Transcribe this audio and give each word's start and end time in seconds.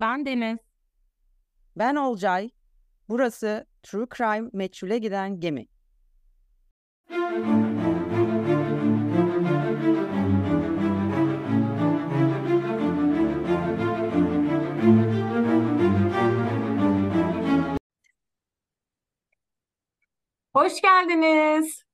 Ben 0.00 0.26
Deniz. 0.26 0.58
Ben 1.76 1.96
Olcay. 1.96 2.50
Burası 3.08 3.66
True 3.82 4.06
Crime 4.16 4.50
Meçhule 4.52 4.98
Giden 4.98 5.40
Gemi. 5.40 5.66
Hoş 20.54 20.82
geldiniz. 20.82 21.84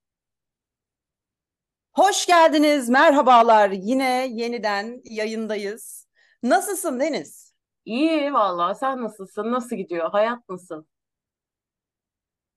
Hoş 1.93 2.27
geldiniz, 2.27 2.89
merhabalar. 2.89 3.71
Yine 3.71 4.27
yeniden 4.31 5.01
yayındayız. 5.05 6.07
Nasılsın 6.43 7.01
Deniz? 7.01 7.46
İyi 7.87 8.33
vallahi 8.33 8.79
sen 8.79 9.03
nasılsın? 9.03 9.53
Nasıl 9.53 9.77
gidiyor? 9.77 10.11
Hayat 10.11 10.49
nasıl? 10.49 10.85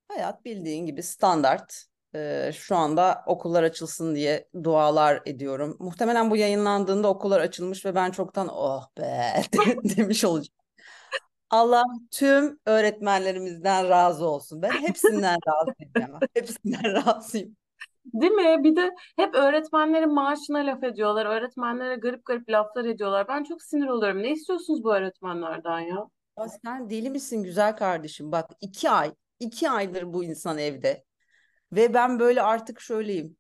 Hayat 0.08 0.46
bildiğin 0.46 0.86
gibi 0.86 1.04
standart. 1.04 1.86
Ee, 2.16 2.52
şu 2.56 2.76
anda 2.76 3.24
okullar 3.28 3.64
açılsın 3.64 4.16
diye 4.16 4.50
dualar 4.64 5.22
ediyorum. 5.26 5.78
Muhtemelen 5.80 6.32
bu 6.32 6.38
yayınlandığında 6.38 7.08
okullar 7.08 7.40
açılmış 7.42 7.86
ve 7.86 7.96
ben 7.96 8.12
çoktan 8.12 8.48
oh 8.52 8.88
be 8.98 9.34
demiş 9.98 10.24
olacağım. 10.26 10.56
Allah 11.50 11.84
tüm 12.12 12.60
öğretmenlerimizden 12.66 13.90
razı 13.90 14.26
olsun. 14.26 14.62
Ben 14.62 14.72
hepsinden 14.72 15.40
razıyım. 15.48 16.20
Hepsinden 16.34 16.84
razıyım. 17.08 17.58
Değil 18.14 18.32
mi? 18.32 18.64
Bir 18.64 18.76
de 18.76 18.96
hep 19.16 19.36
öğretmenlerin 19.36 20.14
maaşına 20.14 20.58
laf 20.60 20.84
ediyorlar. 20.84 21.26
Öğretmenlere 21.26 21.96
garip 21.96 22.26
garip 22.26 22.50
laflar 22.50 22.86
ediyorlar. 22.86 23.28
Ben 23.28 23.44
çok 23.44 23.64
sinir 23.64 23.88
oluyorum. 23.88 24.24
Ne 24.24 24.32
istiyorsunuz 24.32 24.84
bu 24.84 24.96
öğretmenlerden 24.96 25.80
ya? 25.80 26.10
Ya 26.40 26.48
sen 26.64 26.90
deli 26.90 27.10
misin 27.10 27.44
güzel 27.44 27.78
kardeşim? 27.78 28.32
Bak 28.32 28.50
iki 28.62 28.90
ay, 28.90 29.12
iki 29.40 29.70
aydır 29.70 30.14
bu 30.14 30.24
insan 30.24 30.58
evde. 30.58 31.04
Ve 31.72 31.94
ben 31.94 32.20
böyle 32.20 32.42
artık 32.42 32.82
şöyleyim. 32.82 33.38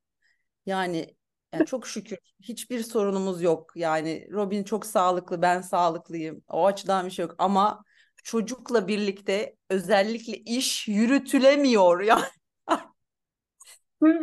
Yani, 0.65 1.15
yani 1.53 1.65
çok 1.65 1.87
şükür 1.87 2.17
hiçbir 2.41 2.83
sorunumuz 2.83 3.41
yok. 3.41 3.71
Yani 3.75 4.27
Robin 4.31 4.63
çok 4.63 4.85
sağlıklı, 4.85 5.41
ben 5.41 5.61
sağlıklıyım. 5.61 6.43
O 6.47 6.65
açıdan 6.65 7.05
bir 7.05 7.11
şey 7.11 7.25
yok. 7.25 7.35
Ama 7.37 7.83
çocukla 8.23 8.87
birlikte 8.87 9.55
özellikle 9.69 10.37
iş 10.37 10.87
yürütülemiyor. 10.87 12.01
Yani 12.01 12.21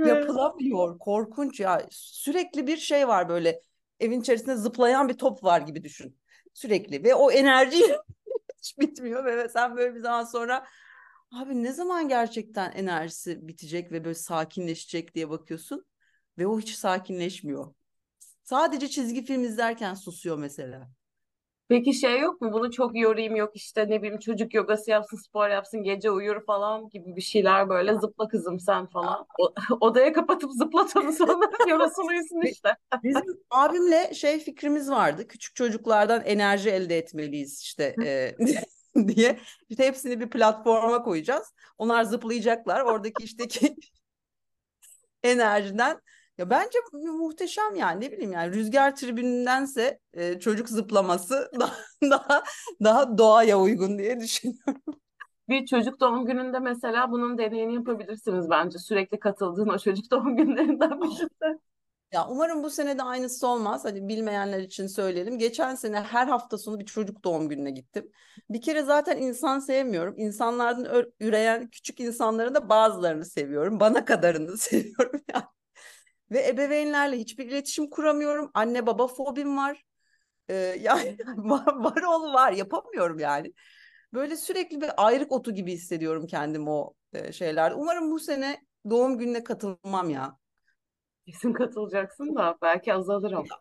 Yapılamıyor. 0.09 0.99
Korkunç 0.99 1.61
ya. 1.61 1.87
Sürekli 1.91 2.67
bir 2.67 2.77
şey 2.77 3.09
var 3.09 3.29
böyle. 3.29 3.61
Evin 4.01 4.21
içerisinde 4.21 4.57
zıplayan 4.57 5.09
bir 5.09 5.15
top 5.15 5.45
var 5.45 5.61
gibi 5.61 5.85
düşün. 5.85 6.19
Sürekli 6.55 7.05
ve 7.05 7.15
o 7.15 7.31
enerji 7.31 7.83
hiç 8.59 8.79
bitmiyor 8.79 9.25
ve 9.25 9.49
sen 9.49 9.77
böyle 9.77 9.95
bir 9.95 10.01
zaman 10.01 10.25
sonra 10.25 10.67
abi 11.33 11.63
ne 11.63 11.73
zaman 11.73 12.09
gerçekten 12.09 12.73
enerjisi 12.73 13.49
bitecek 13.49 13.93
ve 13.93 14.05
böyle 14.05 14.15
sakinleşecek 14.15 15.15
diye 15.15 15.31
bakıyorsun 15.31 15.87
ve 16.39 16.47
o 16.47 16.61
hiç 16.61 16.75
sakinleşmiyor. 16.75 17.75
Sadece 18.45 18.89
çizgi 18.89 19.25
film 19.25 19.45
izlerken 19.45 19.95
susuyor 19.95 20.39
mesela. 20.39 20.91
Peki 21.69 21.95
şey 21.95 22.21
yok 22.21 22.41
mu? 22.41 22.53
Bunu 22.53 22.71
çok 22.71 22.97
yorayım 22.99 23.37
yok 23.37 23.57
işte 23.57 23.89
ne 23.91 24.03
bileyim 24.03 24.19
çocuk 24.19 24.55
yogası 24.55 24.91
yapsın, 24.91 25.17
spor 25.17 25.49
yapsın, 25.49 25.83
gece 25.83 26.11
uyur 26.11 26.45
falan 26.47 26.89
gibi 26.89 27.17
bir 27.17 27.21
şeyler 27.21 27.69
böyle 27.69 27.95
zıpla 27.95 28.29
kızım 28.29 28.61
sen 28.61 28.87
falan. 28.87 29.27
O- 29.39 29.55
odaya 29.81 30.13
kapatıp 30.13 30.53
zıplat 30.53 30.97
onu 30.97 31.13
sonra 31.13 31.51
yorasın 31.69 32.09
uyusun 32.09 32.41
işte. 32.53 32.77
Bizim 33.05 33.39
abimle 33.51 34.15
şey 34.15 34.39
fikrimiz 34.41 34.91
vardı. 34.91 35.29
Küçük 35.29 35.57
çocuklardan 35.57 36.23
enerji 36.25 36.71
elde 36.71 36.99
etmeliyiz 36.99 37.61
işte 37.61 37.95
e, 38.05 38.37
diye. 39.09 39.39
İşte 39.69 39.87
hepsini 39.87 40.21
bir 40.21 40.31
platforma 40.31 41.03
koyacağız. 41.03 41.53
Onlar 41.79 42.05
zıplayacaklar. 42.05 42.81
Oradaki 42.81 43.25
işteki 43.25 43.77
enerjiden. 45.23 46.01
Ya 46.39 46.51
bence 46.51 46.79
mu- 46.93 47.13
muhteşem 47.13 47.75
yani 47.75 48.01
ne 48.05 48.13
bileyim 48.13 48.33
yani 48.33 48.55
rüzgar 48.55 48.97
tribünündense 48.97 50.01
e, 50.13 50.41
çocuk 50.41 50.69
zıplaması 50.69 51.51
daha 51.61 51.75
daha 52.03 52.43
daha 52.85 53.19
doğaya 53.19 53.61
uygun 53.61 53.99
diye 53.99 54.21
düşünüyorum. 54.21 54.83
Bir 55.49 55.67
çocuk 55.67 56.01
doğum 56.01 56.27
gününde 56.27 56.59
mesela 56.59 57.11
bunun 57.11 57.39
deneyini 57.39 57.75
yapabilirsiniz 57.75 58.51
bence. 58.51 58.79
Sürekli 58.79 59.19
katıldığın 59.19 59.69
o 59.69 59.79
çocuk 59.79 60.11
doğum 60.11 60.37
günlerinden 60.37 61.01
birisi. 61.03 61.29
Ya 62.13 62.29
umarım 62.29 62.63
bu 62.63 62.71
sene 62.71 62.99
de 62.99 63.03
aynısı 63.03 63.47
olmaz. 63.49 63.85
Hadi 63.85 64.09
bilmeyenler 64.09 64.61
için 64.61 64.87
söyleyelim. 64.87 65.39
Geçen 65.39 65.75
sene 65.75 66.01
her 66.01 66.27
hafta 66.27 66.59
sonu 66.59 66.79
bir 66.81 66.85
çocuk 66.87 67.25
doğum 67.25 67.49
gününe 67.49 67.71
gittim. 67.71 68.13
Bir 68.51 68.61
kere 68.63 68.83
zaten 68.83 69.17
insan 69.23 69.59
sevmiyorum. 69.59 70.15
İnsanlardan 70.19 71.07
üreyen 71.21 71.69
küçük 71.71 72.01
insanların 72.01 72.55
da 72.55 72.69
bazılarını 72.69 73.25
seviyorum. 73.25 73.81
Bana 73.81 74.05
kadarını 74.05 74.57
seviyorum 74.59 75.21
yani. 75.35 75.45
Ve 76.31 76.49
ebeveynlerle 76.49 77.19
hiçbir 77.19 77.47
iletişim 77.47 77.91
kuramıyorum. 77.91 78.51
Anne 78.55 78.87
baba 78.87 79.07
fobim 79.07 79.57
var. 79.57 79.85
Ee, 80.49 80.55
yani 80.81 81.17
var, 81.37 81.77
var 81.77 82.03
oğlu 82.03 82.33
var 82.33 82.53
yapamıyorum 82.53 83.19
yani. 83.19 83.53
Böyle 84.13 84.37
sürekli 84.37 84.81
bir 84.81 84.91
ayrık 84.97 85.33
otu 85.33 85.55
gibi 85.55 85.73
hissediyorum 85.73 86.27
kendimi 86.27 86.71
o 86.71 86.95
e, 87.13 87.33
şeylerde. 87.33 87.75
Umarım 87.75 88.11
bu 88.11 88.21
sene 88.21 88.61
doğum 88.91 89.19
gününe 89.19 89.45
katılmam 89.45 90.11
ya. 90.11 90.37
Kesin 91.27 91.53
katılacaksın 91.53 92.37
da 92.37 92.59
belki 92.63 92.95
azalır 92.95 93.33
ama. 93.33 93.47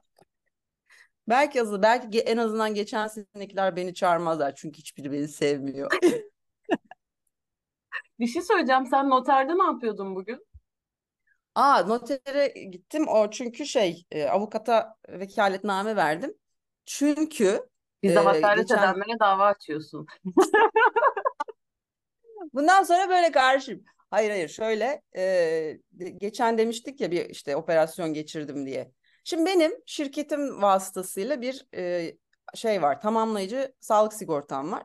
Belki 1.30 1.62
azı, 1.62 1.82
belki 1.82 2.20
en 2.20 2.38
azından 2.38 2.74
geçen 2.74 3.08
senekiler 3.08 3.76
beni 3.76 3.94
çağırmazlar 3.94 4.56
çünkü 4.56 4.78
hiçbiri 4.78 5.12
beni 5.12 5.28
sevmiyor. 5.28 5.92
Bir 8.20 8.28
şey 8.28 8.42
söyleyeceğim. 8.42 8.86
Sen 8.86 9.10
noterde 9.10 9.58
ne 9.58 9.64
yapıyordun 9.64 10.16
bugün? 10.16 10.46
Aa 11.56 11.82
notere 11.82 12.48
gittim 12.48 13.08
o 13.08 13.30
çünkü 13.30 13.66
şey 13.66 14.06
e, 14.12 14.26
avukata 14.26 14.96
vekaletname 15.10 15.96
verdim. 15.96 16.34
Çünkü 16.86 17.70
Bize 18.04 18.20
e, 18.20 18.24
hakaret 18.24 18.70
geçen 18.70 18.78
edenlere 18.78 19.20
dava 19.20 19.46
açıyorsun. 19.46 20.06
bundan 22.54 22.84
sonra 22.84 23.10
böyle 23.10 23.32
karşıyım. 23.32 23.84
Hayır 24.12 24.30
hayır 24.30 24.50
şöyle 24.50 25.02
e, 25.18 25.78
geçen 26.18 26.58
demiştik 26.58 27.02
ya 27.02 27.12
bir 27.12 27.30
işte 27.30 27.56
operasyon 27.56 28.14
geçirdim 28.14 28.66
diye. 28.66 28.92
Şimdi 29.24 29.46
benim 29.46 29.72
şirketim 29.86 30.62
vasıtasıyla 30.62 31.42
bir 31.42 31.66
e, 31.76 32.14
şey 32.56 32.82
var 32.82 33.02
tamamlayıcı 33.02 33.74
sağlık 33.80 34.14
sigortam 34.14 34.72
var. 34.72 34.84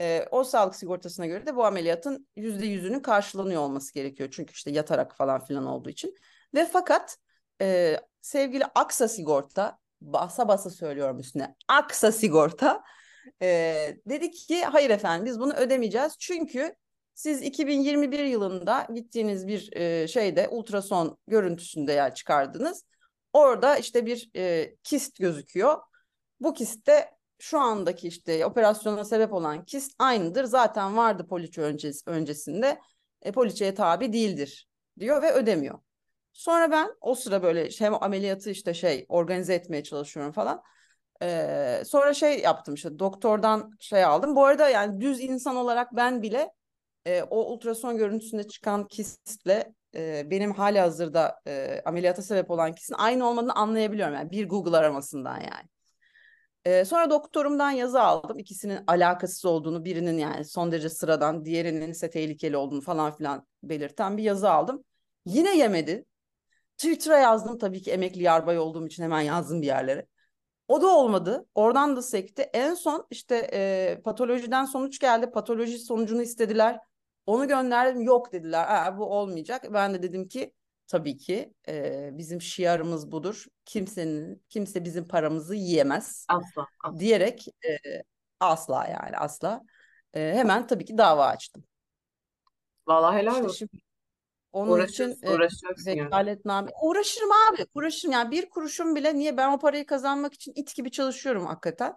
E, 0.00 0.26
o 0.30 0.44
sağlık 0.44 0.76
sigortasına 0.76 1.26
göre 1.26 1.46
de 1.46 1.56
bu 1.56 1.64
ameliyatın 1.64 2.28
yüzde 2.36 2.66
yüzünün 2.66 3.00
karşılanıyor 3.00 3.62
olması 3.62 3.94
gerekiyor. 3.94 4.28
Çünkü 4.32 4.52
işte 4.52 4.70
yatarak 4.70 5.16
falan 5.16 5.44
filan 5.44 5.66
olduğu 5.66 5.90
için. 5.90 6.14
Ve 6.54 6.66
fakat 6.72 7.16
e, 7.60 7.96
sevgili 8.20 8.64
Aksa 8.64 9.08
Sigorta, 9.08 9.78
basa 10.00 10.48
basa 10.48 10.70
söylüyorum 10.70 11.20
üstüne, 11.20 11.54
Aksa 11.68 12.12
Sigorta 12.12 12.82
e, 13.42 13.46
dedi 14.06 14.30
ki 14.30 14.64
hayır 14.64 14.90
efendim 14.90 15.26
biz 15.26 15.40
bunu 15.40 15.52
ödemeyeceğiz. 15.54 16.16
Çünkü 16.18 16.74
siz 17.14 17.42
2021 17.42 18.24
yılında 18.24 18.86
gittiğiniz 18.94 19.46
bir 19.46 19.76
e, 19.76 20.08
şeyde 20.08 20.48
ultrason 20.48 21.18
görüntüsünde 21.28 21.92
yer 21.92 22.14
çıkardınız. 22.14 22.84
Orada 23.32 23.76
işte 23.76 24.06
bir 24.06 24.30
e, 24.36 24.74
kist 24.82 25.18
gözüküyor. 25.18 25.78
Bu 26.40 26.54
kistte 26.54 27.15
şu 27.38 27.58
andaki 27.58 28.08
işte 28.08 28.46
operasyona 28.46 29.04
sebep 29.04 29.32
olan 29.32 29.64
kist 29.64 29.94
aynıdır. 29.98 30.44
Zaten 30.44 30.96
vardı 30.96 31.26
poliçe 31.28 31.62
öncesi, 31.62 32.10
öncesinde. 32.10 32.80
E, 33.22 33.32
poliçeye 33.32 33.74
tabi 33.74 34.12
değildir 34.12 34.68
diyor 34.98 35.22
ve 35.22 35.32
ödemiyor. 35.32 35.78
Sonra 36.32 36.70
ben 36.70 36.90
o 37.00 37.14
sıra 37.14 37.42
böyle 37.42 37.68
hem 37.78 38.02
ameliyatı 38.02 38.50
işte 38.50 38.74
şey 38.74 39.06
organize 39.08 39.54
etmeye 39.54 39.82
çalışıyorum 39.82 40.32
falan. 40.32 40.62
Ee, 41.22 41.82
sonra 41.86 42.14
şey 42.14 42.40
yaptım 42.40 42.74
işte 42.74 42.98
doktordan 42.98 43.70
şey 43.80 44.04
aldım. 44.04 44.36
Bu 44.36 44.44
arada 44.44 44.68
yani 44.68 45.00
düz 45.00 45.20
insan 45.20 45.56
olarak 45.56 45.96
ben 45.96 46.22
bile 46.22 46.50
e, 47.06 47.22
o 47.22 47.52
ultrason 47.52 47.96
görüntüsünde 47.96 48.48
çıkan 48.48 48.88
kistle 48.88 49.74
e, 49.94 50.30
benim 50.30 50.52
halihazırda 50.52 51.40
e, 51.46 51.82
ameliyata 51.84 52.22
sebep 52.22 52.50
olan 52.50 52.74
kistin 52.74 52.94
aynı 52.94 53.28
olmadığını 53.28 53.54
anlayabiliyorum. 53.54 54.14
Yani 54.14 54.30
bir 54.30 54.48
Google 54.48 54.76
aramasından 54.76 55.40
yani. 55.40 55.68
Ee, 56.66 56.84
sonra 56.84 57.10
doktorumdan 57.10 57.70
yazı 57.70 58.02
aldım. 58.02 58.38
İkisinin 58.38 58.78
alakasız 58.86 59.44
olduğunu, 59.44 59.84
birinin 59.84 60.18
yani 60.18 60.44
son 60.44 60.72
derece 60.72 60.88
sıradan, 60.88 61.44
diğerinin 61.44 61.90
ise 61.90 62.10
tehlikeli 62.10 62.56
olduğunu 62.56 62.80
falan 62.80 63.12
filan 63.16 63.46
belirten 63.62 64.16
bir 64.16 64.22
yazı 64.22 64.50
aldım. 64.50 64.84
Yine 65.26 65.56
yemedi. 65.56 66.04
Twitter'a 66.78 67.18
yazdım 67.18 67.58
tabii 67.58 67.82
ki 67.82 67.90
emekli 67.92 68.22
yarbay 68.22 68.58
olduğum 68.58 68.86
için 68.86 69.02
hemen 69.02 69.20
yazdım 69.20 69.62
bir 69.62 69.66
yerlere. 69.66 70.06
O 70.68 70.82
da 70.82 70.86
olmadı. 70.88 71.46
Oradan 71.54 71.96
da 71.96 72.02
sekti. 72.02 72.42
En 72.42 72.74
son 72.74 73.06
işte 73.10 73.50
e, 73.52 74.00
patolojiden 74.04 74.64
sonuç 74.64 74.98
geldi. 74.98 75.30
Patoloji 75.30 75.78
sonucunu 75.78 76.22
istediler. 76.22 76.78
Onu 77.26 77.48
gönderdim. 77.48 78.02
Yok 78.02 78.32
dediler. 78.32 78.66
"Aa, 78.68 78.98
bu 78.98 79.04
olmayacak. 79.04 79.66
Ben 79.72 79.94
de 79.94 80.02
dedim 80.02 80.28
ki 80.28 80.52
tabii 80.88 81.16
ki 81.16 81.54
e, 81.68 82.10
bizim 82.12 82.42
şiarımız 82.42 83.12
budur. 83.12 83.44
Kimsenin 83.64 84.44
kimse 84.48 84.84
bizim 84.84 85.08
paramızı 85.08 85.54
yiyemez 85.54 86.26
Asla. 86.28 86.66
asla. 86.84 86.98
diyerek 86.98 87.46
e, 87.48 88.02
Asla 88.40 88.86
yani 88.86 89.16
asla. 89.16 89.62
E, 90.14 90.20
hemen 90.36 90.66
tabii 90.66 90.84
ki 90.84 90.98
dava 90.98 91.26
açtım. 91.26 91.64
Vallahi 92.86 93.16
helal 93.18 93.32
İşte 93.32 93.44
olsun. 93.44 93.56
şimdi 93.56 93.82
onun 94.52 94.84
için 94.86 95.04
Uğraşırsın, 95.04 95.26
e, 95.26 95.30
uğraşacaksın 95.34 95.90
yani. 95.90 96.06
vekaletname 96.06 96.70
uğraşırım 96.82 97.30
abi 97.32 97.66
uğraşırım 97.74 98.12
yani 98.12 98.30
bir 98.30 98.48
kuruşum 98.50 98.94
bile 98.96 99.14
niye 99.14 99.36
ben 99.36 99.52
o 99.52 99.58
parayı 99.58 99.86
kazanmak 99.86 100.34
için 100.34 100.52
it 100.54 100.74
gibi 100.74 100.90
çalışıyorum 100.90 101.46
hakikaten 101.46 101.94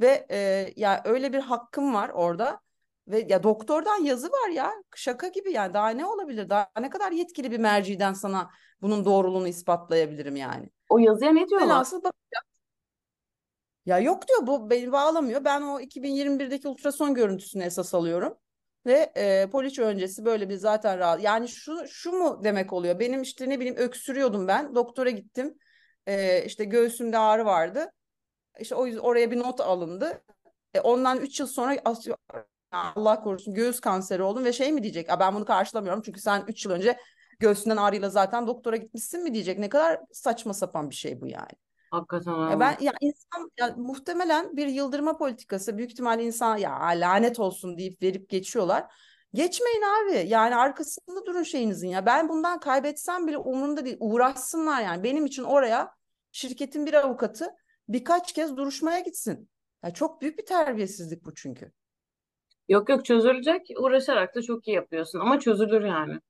ve 0.00 0.26
e, 0.30 0.72
ya 0.76 1.02
öyle 1.04 1.32
bir 1.32 1.38
hakkım 1.40 1.94
var 1.94 2.08
orada 2.08 2.60
ve 3.08 3.26
ya 3.28 3.42
doktordan 3.42 4.04
yazı 4.04 4.28
var 4.28 4.48
ya 4.48 4.72
şaka 4.96 5.28
gibi 5.28 5.52
yani 5.52 5.74
daha 5.74 5.88
ne 5.90 6.06
olabilir 6.06 6.50
daha 6.50 6.70
ne 6.80 6.90
kadar 6.90 7.12
yetkili 7.12 7.50
bir 7.50 7.58
merciden 7.58 8.12
sana 8.12 8.50
bunun 8.82 9.04
doğruluğunu 9.04 9.48
ispatlayabilirim 9.48 10.36
yani. 10.36 10.70
O 10.88 10.98
yazıya 10.98 11.32
ne 11.32 11.48
diyorlar? 11.48 11.68
Velhasıl 11.68 12.02
bak 12.02 12.14
ya 13.86 13.98
yok 13.98 14.28
diyor 14.28 14.46
bu 14.46 14.70
beni 14.70 14.92
bağlamıyor. 14.92 15.44
Ben 15.44 15.62
o 15.62 15.80
2021'deki 15.80 16.68
ultrason 16.68 17.14
görüntüsünü 17.14 17.62
esas 17.62 17.94
alıyorum. 17.94 18.38
Ve 18.86 19.12
e, 19.16 19.50
poliç 19.50 19.78
öncesi 19.78 20.24
böyle 20.24 20.48
bir 20.48 20.54
zaten 20.54 20.98
rahat. 20.98 21.22
Yani 21.22 21.48
şu 21.48 21.88
şu 21.88 22.12
mu 22.12 22.40
demek 22.44 22.72
oluyor? 22.72 22.98
Benim 22.98 23.22
işte 23.22 23.48
ne 23.48 23.60
bileyim 23.60 23.76
öksürüyordum 23.76 24.48
ben. 24.48 24.74
Doktora 24.74 25.10
gittim. 25.10 25.54
E, 26.06 26.44
işte 26.44 26.64
göğsümde 26.64 27.18
ağrı 27.18 27.44
vardı. 27.44 27.92
İşte 28.60 28.74
o 28.74 28.86
yüzden 28.86 29.00
oraya 29.00 29.30
bir 29.30 29.38
not 29.38 29.60
alındı. 29.60 30.24
E, 30.74 30.80
ondan 30.80 31.18
3 31.20 31.40
yıl 31.40 31.46
sonra 31.46 31.76
Allah 32.72 33.20
korusun 33.22 33.54
göğüs 33.54 33.80
kanseri 33.80 34.22
oldum 34.22 34.44
ve 34.44 34.52
şey 34.52 34.72
mi 34.72 34.82
diyecek? 34.82 35.10
"Aa, 35.10 35.20
ben 35.20 35.34
bunu 35.34 35.44
karşılamıyorum 35.44 36.02
çünkü 36.02 36.20
sen 36.20 36.44
3 36.48 36.64
yıl 36.64 36.72
önce 36.72 36.98
göğsünden 37.38 37.76
ağrıyla 37.76 38.10
zaten 38.10 38.46
doktora 38.46 38.76
gitmişsin 38.76 39.22
mi 39.22 39.34
diyecek. 39.34 39.58
Ne 39.58 39.68
kadar 39.68 40.00
saçma 40.12 40.54
sapan 40.54 40.90
bir 40.90 40.94
şey 40.94 41.20
bu 41.20 41.26
yani. 41.26 41.52
Hakikaten 41.90 42.32
Ya 42.32 42.46
öyle. 42.46 42.60
ben 42.60 42.76
ya 42.80 42.92
insan 43.00 43.50
ya 43.58 43.74
muhtemelen 43.76 44.56
bir 44.56 44.66
yıldırma 44.66 45.18
politikası 45.18 45.78
büyük 45.78 45.90
ihtimalle 45.92 46.24
insan 46.24 46.56
ya 46.56 46.78
lanet 46.80 47.38
olsun 47.38 47.78
deyip 47.78 48.02
verip 48.02 48.28
geçiyorlar. 48.28 48.84
Geçmeyin 49.34 49.82
abi. 49.82 50.28
Yani 50.28 50.56
arkasında 50.56 51.26
durun 51.26 51.42
şeyinizin 51.42 51.88
ya. 51.88 52.06
Ben 52.06 52.28
bundan 52.28 52.60
kaybetsem 52.60 53.26
bile 53.26 53.38
umurumda 53.38 53.84
değil. 53.84 53.96
Uğraşsınlar 54.00 54.82
yani. 54.82 55.02
Benim 55.04 55.26
için 55.26 55.44
oraya 55.44 55.90
şirketin 56.32 56.86
bir 56.86 56.94
avukatı 56.94 57.50
birkaç 57.88 58.32
kez 58.32 58.56
duruşmaya 58.56 59.00
gitsin. 59.00 59.50
Ya 59.84 59.94
çok 59.94 60.20
büyük 60.22 60.38
bir 60.38 60.46
terbiyesizlik 60.46 61.24
bu 61.24 61.34
çünkü. 61.34 61.72
Yok 62.68 62.88
yok 62.88 63.04
çözülecek. 63.04 63.66
Uğraşarak 63.78 64.34
da 64.34 64.42
çok 64.42 64.68
iyi 64.68 64.74
yapıyorsun 64.74 65.20
ama 65.20 65.40
çözülür 65.40 65.84
yani. 65.84 66.20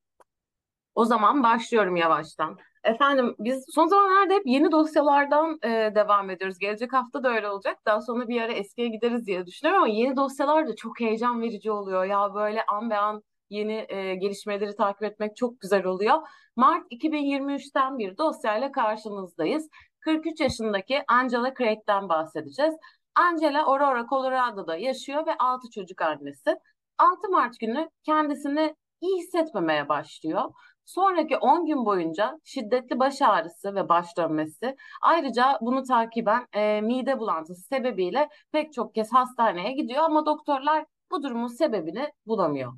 O 0.95 1.05
zaman 1.05 1.43
başlıyorum 1.43 1.97
yavaştan. 1.97 2.59
Efendim 2.85 3.35
biz 3.39 3.65
son 3.75 3.87
zamanlarda 3.87 4.35
hep 4.35 4.43
yeni 4.47 4.73
dosyalardan 4.73 5.59
e, 5.65 5.69
devam 5.95 6.31
ediyoruz. 6.31 6.59
Gelecek 6.59 6.93
hafta 6.93 7.23
da 7.23 7.35
öyle 7.35 7.49
olacak. 7.49 7.79
Daha 7.87 8.01
sonra 8.01 8.29
bir 8.29 8.41
ara 8.41 8.53
eskiye 8.53 8.89
gideriz 8.89 9.27
diye 9.27 9.47
düşünüyorum 9.47 9.83
ama 9.83 9.93
yeni 9.93 10.17
dosyalar 10.17 10.69
da 10.69 10.77
çok 10.77 11.01
heyecan 11.01 11.43
verici 11.43 11.71
oluyor. 11.71 12.05
Ya 12.05 12.35
böyle 12.35 12.67
an 12.67 12.91
be 12.91 12.97
an 12.97 13.23
yeni 13.51 13.87
e, 13.89 14.15
gelişmeleri 14.15 14.77
takip 14.77 15.03
etmek 15.03 15.37
çok 15.37 15.61
güzel 15.61 15.85
oluyor. 15.85 16.17
Mart 16.57 16.93
2023'ten 16.93 17.99
bir 17.99 18.19
dosyayla 18.19 18.73
karşınızdayız. 18.73 19.69
43 20.01 20.41
yaşındaki 20.41 21.03
Angela 21.09 21.55
Craig'den 21.55 22.09
bahsedeceğiz. 22.09 22.75
Angela 23.19 23.65
Aurora, 23.67 24.07
Colorado'da 24.07 24.77
yaşıyor 24.77 25.27
ve 25.27 25.35
6 25.39 25.71
çocuk 25.71 26.03
annesi. 26.03 26.59
6 26.99 27.29
Mart 27.29 27.61
günü 27.61 27.91
kendisini 28.03 28.77
iyi 29.01 29.19
hissetmemeye 29.19 29.89
başlıyor. 29.89 30.51
Sonraki 30.85 31.37
10 31.37 31.67
gün 31.67 31.85
boyunca 31.85 32.41
şiddetli 32.45 32.99
baş 32.99 33.23
ağrısı 33.23 33.75
ve 33.75 33.89
baş 33.89 34.17
dönmesi, 34.17 34.77
ayrıca 35.03 35.59
bunu 35.61 35.83
takiben 35.83 36.47
e, 36.53 36.81
mide 36.81 37.19
bulantısı 37.19 37.63
sebebiyle 37.63 38.29
pek 38.53 38.73
çok 38.73 38.95
kez 38.95 39.13
hastaneye 39.13 39.73
gidiyor 39.73 40.03
ama 40.03 40.27
doktorlar 40.27 40.85
bu 41.11 41.23
durumun 41.23 41.49
sebebini 41.49 42.13
bulamıyor. 42.27 42.73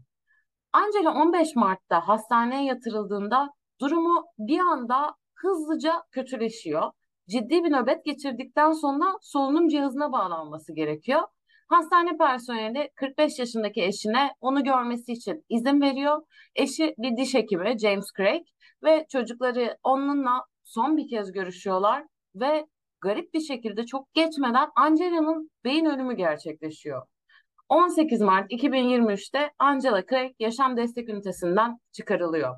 Angela 0.73 1.15
15 1.15 1.57
Mart'ta 1.57 2.09
hastaneye 2.09 2.65
yatırıldığında 2.65 3.51
durumu 3.81 4.27
bir 4.39 4.61
anda 4.61 5.15
hızlıca 5.35 6.03
kötüleşiyor. 6.11 6.93
Ciddi 7.31 7.65
bir 7.65 7.73
nöbet 7.73 8.05
geçirdikten 8.05 8.73
sonra 8.73 9.05
solunum 9.21 9.69
cihazına 9.69 10.13
bağlanması 10.13 10.75
gerekiyor. 10.75 11.23
Hastane 11.69 12.17
personeli 12.17 12.91
45 12.95 13.39
yaşındaki 13.39 13.83
eşine 13.83 14.31
onu 14.41 14.65
görmesi 14.65 15.13
için 15.13 15.45
izin 15.49 15.81
veriyor. 15.81 16.23
Eşi 16.55 16.95
bir 16.99 17.17
diş 17.17 17.35
hekimi 17.35 17.79
James 17.79 18.07
Craig 18.17 18.43
ve 18.85 19.07
çocukları 19.13 19.77
onunla 19.83 20.45
son 20.65 20.97
bir 20.97 21.09
kez 21.09 21.33
görüşüyorlar 21.33 22.05
ve 22.35 22.67
garip 23.01 23.35
bir 23.35 23.41
şekilde 23.41 23.87
çok 23.87 24.15
geçmeden 24.15 24.69
Angela'nın 24.77 25.51
beyin 25.65 25.85
ölümü 25.85 26.17
gerçekleşiyor. 26.17 27.07
18 27.69 28.21
Mart 28.21 28.53
2023'te 28.53 29.51
Angela 29.59 30.07
Craig 30.07 30.33
yaşam 30.39 30.77
destek 30.77 31.09
ünitesinden 31.09 31.79
çıkarılıyor. 31.93 32.57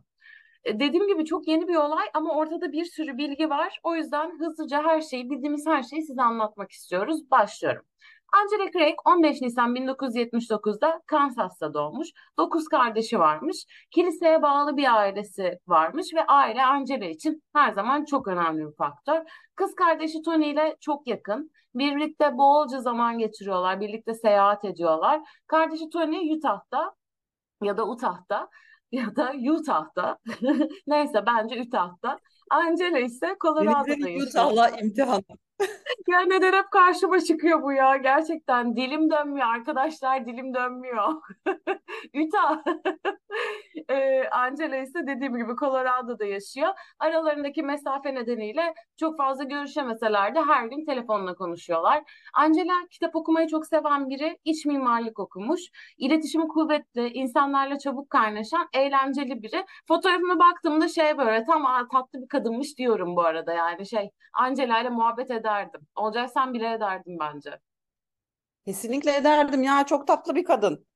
E, 0.65 0.81
Dediğim 0.81 1.09
gibi 1.09 1.25
çok 1.25 1.49
yeni 1.49 1.69
bir 1.69 1.77
olay 1.77 2.07
ama 2.15 2.35
ortada 2.35 2.73
bir 2.73 2.85
sürü 2.85 3.19
bilgi 3.19 3.51
var. 3.51 3.81
O 3.83 3.97
yüzden 3.97 4.39
hızlıca 4.39 4.83
her 4.83 5.01
şeyi, 5.01 5.31
bildiğimiz 5.31 5.67
her 5.67 5.83
şeyi 5.83 6.03
size 6.03 6.23
anlatmak 6.23 6.71
istiyoruz. 6.71 7.31
Başlıyorum. 7.31 7.85
Angela 8.33 8.71
Craig 8.71 8.95
15 9.05 9.41
Nisan 9.41 9.75
1979'da 9.75 11.03
Kansas'ta 11.07 11.75
doğmuş. 11.75 12.09
9 12.39 12.69
kardeşi 12.69 13.19
varmış. 13.19 13.57
Kiliseye 13.91 14.43
bağlı 14.43 14.77
bir 14.77 14.97
ailesi 14.97 15.59
varmış 15.67 16.07
ve 16.15 16.27
aile 16.27 16.65
Angela 16.65 17.05
için 17.05 17.43
her 17.53 17.73
zaman 17.73 18.05
çok 18.05 18.29
önemli 18.29 18.67
bir 18.67 18.77
faktör. 18.77 19.21
Kız 19.55 19.75
kardeşi 19.75 20.23
Tony 20.23 20.51
ile 20.51 20.77
çok 20.81 21.07
yakın. 21.07 21.51
Birlikte 21.75 22.39
bolca 22.39 22.81
zaman 22.81 23.19
geçiriyorlar, 23.19 23.81
birlikte 23.81 24.15
seyahat 24.15 24.65
ediyorlar. 24.65 25.21
Kardeşi 25.47 25.91
Tony 25.91 26.35
Utah'ta 26.35 26.95
ya 27.63 27.77
da 27.77 27.89
Utah'ta 27.89 28.49
ya 28.93 29.17
da 29.17 29.33
Utah'ta. 29.53 30.19
Neyse 30.87 31.27
bence 31.27 31.61
Utah'ta. 31.61 32.19
Angela 32.51 32.99
ise 32.99 33.37
Colorado'da 33.41 33.91
yaşıyor. 33.91 34.27
Utah'la 34.27 34.69
imtihan. 34.69 35.23
Ya 36.09 36.21
neden 36.21 36.53
hep 36.53 36.71
karşıma 36.71 37.21
çıkıyor 37.21 37.63
bu 37.63 37.73
ya? 37.73 37.97
Gerçekten 37.97 38.77
dilim 38.77 39.11
dönmüyor 39.11 39.47
arkadaşlar 39.47 40.27
dilim 40.27 40.55
dönmüyor. 40.55 41.13
Utah. 42.27 42.63
Ee, 43.91 44.25
Angela 44.31 44.77
ise 44.77 45.07
dediğim 45.07 45.37
gibi 45.37 45.53
Colorado'da 45.61 46.25
yaşıyor. 46.25 46.69
Aralarındaki 46.99 47.63
mesafe 47.63 48.15
nedeniyle 48.15 48.75
çok 48.97 49.17
fazla 49.19 49.45
görüşemeseler 49.45 50.35
de 50.35 50.41
her 50.43 50.67
gün 50.67 50.85
telefonla 50.87 51.35
konuşuyorlar. 51.35 52.03
Angela 52.35 52.73
kitap 52.91 53.17
okumayı 53.17 53.49
çok 53.49 53.67
seven 53.67 54.09
biri, 54.11 54.39
iç 54.45 54.67
mimarlık 54.67 55.19
okumuş. 55.19 55.61
İletişimi 55.99 56.49
kuvvetli, 56.49 57.09
insanlarla 57.09 57.79
çabuk 57.79 58.11
kaynaşan, 58.11 58.69
eğlenceli 58.75 59.43
biri. 59.43 59.65
Fotoğrafına 59.89 60.39
baktığımda 60.39 60.89
şey 60.89 61.19
böyle 61.19 61.45
tam 61.45 61.67
"Aa, 61.67 61.89
tatlı 61.93 62.23
bir 62.23 62.29
kadınmış 62.29 62.79
diyorum 62.79 63.17
bu 63.17 63.23
arada 63.25 63.53
yani 63.53 63.87
şey 63.87 64.11
Angela 64.33 64.81
ile 64.81 64.89
muhabbet 64.91 65.31
ederdim. 65.61 65.81
Olacaksan 65.97 66.55
bile 66.55 66.73
ederdim 66.73 67.17
bence. 67.21 67.59
Kesinlikle 68.65 69.17
ederdim 69.17 69.63
ya 69.63 69.87
çok 69.87 70.07
tatlı 70.07 70.35
bir 70.35 70.45
kadın. 70.45 70.87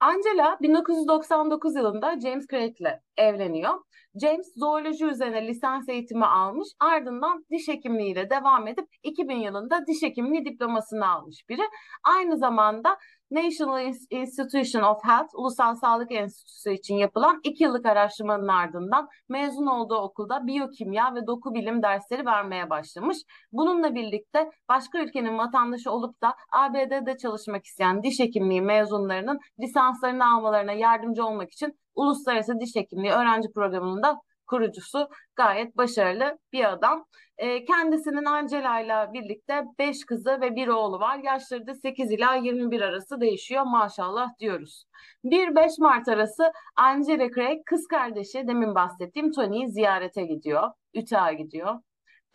Angela 0.00 0.58
1999 0.62 1.76
yılında 1.76 2.20
James 2.20 2.46
Craig 2.46 2.80
ile 2.80 3.02
evleniyor. 3.16 3.80
James 4.20 4.52
zooloji 4.56 5.04
üzerine 5.04 5.46
lisans 5.46 5.88
eğitimi 5.88 6.26
almış. 6.26 6.68
Ardından 6.80 7.46
diş 7.50 7.68
hekimliğiyle 7.68 8.30
devam 8.30 8.68
edip 8.68 8.88
2000 9.02 9.36
yılında 9.36 9.86
diş 9.86 10.02
hekimliği 10.02 10.44
diplomasını 10.44 11.08
almış 11.08 11.48
biri. 11.48 11.62
Aynı 12.04 12.38
zamanda 12.38 12.98
National 13.30 13.92
Institution 14.10 14.82
of 14.82 15.04
Health, 15.04 15.34
Ulusal 15.34 15.74
Sağlık 15.74 16.12
Enstitüsü 16.12 16.72
için 16.72 16.96
yapılan 16.96 17.40
iki 17.44 17.64
yıllık 17.64 17.86
araştırmanın 17.86 18.48
ardından 18.48 19.08
mezun 19.28 19.66
olduğu 19.66 19.96
okulda 19.96 20.46
biyokimya 20.46 21.14
ve 21.14 21.26
doku 21.26 21.54
bilim 21.54 21.82
dersleri 21.82 22.26
vermeye 22.26 22.70
başlamış. 22.70 23.18
Bununla 23.52 23.94
birlikte 23.94 24.50
başka 24.68 24.98
ülkenin 24.98 25.38
vatandaşı 25.38 25.90
olup 25.90 26.22
da 26.22 26.34
ABD'de 26.52 27.16
çalışmak 27.16 27.64
isteyen 27.64 28.02
diş 28.02 28.20
hekimliği 28.20 28.62
mezunlarının 28.62 29.38
lisanslarını 29.60 30.34
almalarına 30.34 30.72
yardımcı 30.72 31.24
olmak 31.24 31.52
için 31.52 31.78
Uluslararası 31.94 32.60
Diş 32.60 32.76
Hekimliği 32.76 33.12
Öğrenci 33.12 33.52
Programı'nın 33.52 34.02
da 34.02 34.20
kurucusu 34.46 35.08
gayet 35.36 35.76
başarılı 35.76 36.38
bir 36.52 36.72
adam. 36.72 37.06
E, 37.38 37.64
kendisinin 37.64 38.24
Angela 38.24 38.80
ile 38.80 39.12
birlikte 39.12 39.64
5 39.78 40.04
kızı 40.04 40.40
ve 40.40 40.56
bir 40.56 40.68
oğlu 40.68 41.00
var. 41.00 41.18
Yaşları 41.18 41.66
da 41.66 41.74
8 41.74 42.10
ila 42.10 42.34
21 42.34 42.80
arası 42.80 43.20
değişiyor 43.20 43.62
maşallah 43.62 44.38
diyoruz. 44.38 44.84
1-5 45.24 45.78
Mart 45.78 46.08
arası 46.08 46.52
Angela 46.76 47.30
Craig 47.30 47.60
kız 47.66 47.86
kardeşi 47.86 48.48
demin 48.48 48.74
bahsettiğim 48.74 49.32
Tony'yi 49.32 49.68
ziyarete 49.68 50.22
gidiyor. 50.22 50.70
Utah'a 50.96 51.32
gidiyor. 51.32 51.80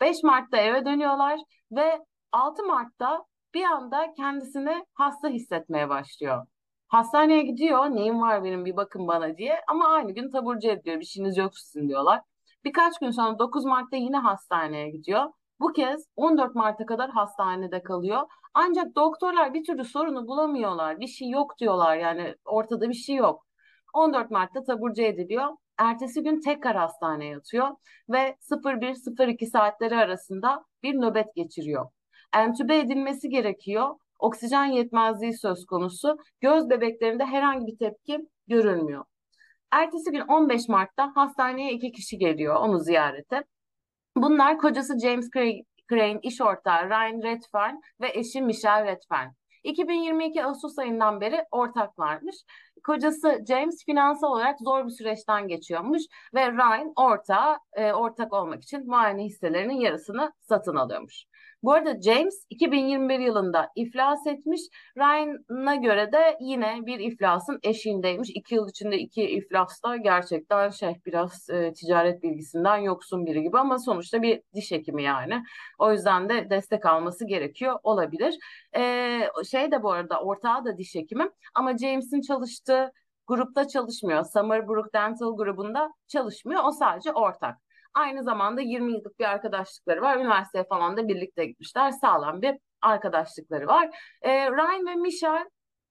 5 0.00 0.22
Mart'ta 0.22 0.56
eve 0.56 0.84
dönüyorlar 0.84 1.40
ve 1.72 1.98
6 2.32 2.62
Mart'ta 2.64 3.24
bir 3.54 3.64
anda 3.64 4.14
kendisini 4.16 4.86
hasta 4.94 5.28
hissetmeye 5.28 5.88
başlıyor. 5.88 6.46
Hastaneye 6.92 7.42
gidiyor, 7.42 7.84
neyim 7.86 8.20
var 8.20 8.44
benim 8.44 8.64
bir 8.64 8.76
bakın 8.76 9.08
bana 9.08 9.36
diye 9.36 9.60
ama 9.68 9.88
aynı 9.88 10.12
gün 10.12 10.30
taburcu 10.30 10.68
ediyor, 10.68 11.00
bir 11.00 11.04
şeyiniz 11.04 11.36
yok 11.36 11.58
sizin 11.58 11.88
diyorlar. 11.88 12.20
Birkaç 12.64 12.98
gün 12.98 13.10
sonra 13.10 13.38
9 13.38 13.64
Mart'ta 13.64 13.96
yine 13.96 14.16
hastaneye 14.16 14.90
gidiyor. 14.90 15.24
Bu 15.60 15.72
kez 15.72 16.08
14 16.16 16.54
Mart'a 16.54 16.86
kadar 16.86 17.10
hastanede 17.10 17.82
kalıyor. 17.82 18.20
Ancak 18.54 18.96
doktorlar 18.96 19.54
bir 19.54 19.64
türlü 19.64 19.84
sorunu 19.84 20.26
bulamıyorlar. 20.26 21.00
Bir 21.00 21.06
şey 21.06 21.30
yok 21.30 21.58
diyorlar 21.58 21.96
yani 21.96 22.34
ortada 22.44 22.88
bir 22.88 22.94
şey 22.94 23.16
yok. 23.16 23.46
14 23.94 24.30
Mart'ta 24.30 24.64
taburcu 24.64 25.02
ediliyor. 25.02 25.48
Ertesi 25.78 26.22
gün 26.22 26.40
tekrar 26.40 26.76
hastaneye 26.76 27.30
yatıyor 27.30 27.68
ve 28.08 28.36
01-02 28.40 29.46
saatleri 29.46 29.96
arasında 29.96 30.64
bir 30.82 30.94
nöbet 30.94 31.34
geçiriyor. 31.34 31.86
Entübe 32.36 32.78
edilmesi 32.78 33.28
gerekiyor. 33.28 33.94
Oksijen 34.22 34.64
yetmezliği 34.64 35.38
söz 35.38 35.66
konusu. 35.66 36.16
Göz 36.40 36.70
bebeklerinde 36.70 37.24
herhangi 37.24 37.66
bir 37.66 37.78
tepki 37.78 38.18
görülmüyor. 38.46 39.04
Ertesi 39.70 40.10
gün 40.10 40.20
15 40.20 40.68
Mart'ta 40.68 41.12
hastaneye 41.14 41.72
iki 41.72 41.92
kişi 41.92 42.18
geliyor 42.18 42.54
onu 42.54 42.78
ziyarete. 42.78 43.44
Bunlar 44.16 44.58
kocası 44.58 44.98
James 44.98 45.30
Crane, 45.90 46.20
iş 46.22 46.40
ortağı 46.40 46.88
Ryan 46.90 47.22
Redfern 47.22 47.74
ve 48.00 48.10
eşi 48.14 48.42
Michelle 48.42 48.84
Redfern. 48.84 49.28
2022 49.64 50.44
Ağustos 50.44 50.78
ayından 50.78 51.20
beri 51.20 51.44
ortaklarmış. 51.50 52.36
Kocası 52.84 53.44
James 53.48 53.84
finansal 53.84 54.28
olarak 54.28 54.60
zor 54.60 54.86
bir 54.86 54.90
süreçten 54.90 55.48
geçiyormuş 55.48 56.02
ve 56.34 56.52
Ryan 56.52 56.92
ortağı, 56.96 57.58
e, 57.72 57.92
ortak 57.92 58.32
olmak 58.32 58.62
için 58.62 58.86
muayene 58.86 59.24
hisselerinin 59.24 59.80
yarısını 59.80 60.32
satın 60.40 60.76
alıyormuş. 60.76 61.24
Bu 61.62 61.72
arada 61.72 62.00
James 62.02 62.46
2021 62.50 63.18
yılında 63.18 63.70
iflas 63.76 64.26
etmiş. 64.26 64.60
Ryan'a 64.96 65.74
göre 65.74 66.12
de 66.12 66.36
yine 66.40 66.78
bir 66.86 66.98
iflasın 66.98 67.58
eşiğindeymiş. 67.62 68.30
İki 68.30 68.54
yıl 68.54 68.68
içinde 68.68 68.98
iki 68.98 69.22
iflasla 69.22 69.96
gerçekten 69.96 70.70
şey 70.70 71.00
biraz 71.06 71.50
e, 71.50 71.72
ticaret 71.72 72.22
bilgisinden 72.22 72.76
yoksun 72.76 73.26
biri 73.26 73.42
gibi 73.42 73.58
ama 73.58 73.78
sonuçta 73.78 74.22
bir 74.22 74.42
diş 74.54 74.70
hekimi 74.70 75.02
yani. 75.02 75.42
O 75.78 75.92
yüzden 75.92 76.28
de 76.28 76.50
destek 76.50 76.86
alması 76.86 77.26
gerekiyor 77.26 77.78
olabilir. 77.82 78.38
E, 78.76 79.20
şey 79.50 79.72
de 79.72 79.82
bu 79.82 79.92
arada 79.92 80.20
ortağı 80.20 80.64
da 80.64 80.78
diş 80.78 80.94
hekimi 80.94 81.30
ama 81.54 81.78
James'in 81.78 82.20
çalıştığı 82.20 82.92
grupta 83.26 83.68
çalışmıyor. 83.68 84.24
Summerbrook 84.24 84.94
Dental 84.94 85.36
grubunda 85.36 85.92
çalışmıyor. 86.08 86.60
O 86.64 86.72
sadece 86.72 87.12
ortak. 87.12 87.58
Aynı 87.94 88.22
zamanda 88.22 88.60
20 88.60 88.92
yıllık 88.92 89.18
bir 89.18 89.24
arkadaşlıkları 89.24 90.02
var. 90.02 90.16
Üniversiteye 90.16 90.64
falan 90.64 90.96
da 90.96 91.08
birlikte 91.08 91.44
gitmişler. 91.44 91.90
Sağlam 91.90 92.42
bir 92.42 92.54
arkadaşlıkları 92.82 93.66
var. 93.66 93.90
E, 94.22 94.50
Ryan 94.50 94.86
ve 94.86 94.94
Michelle 94.94 95.48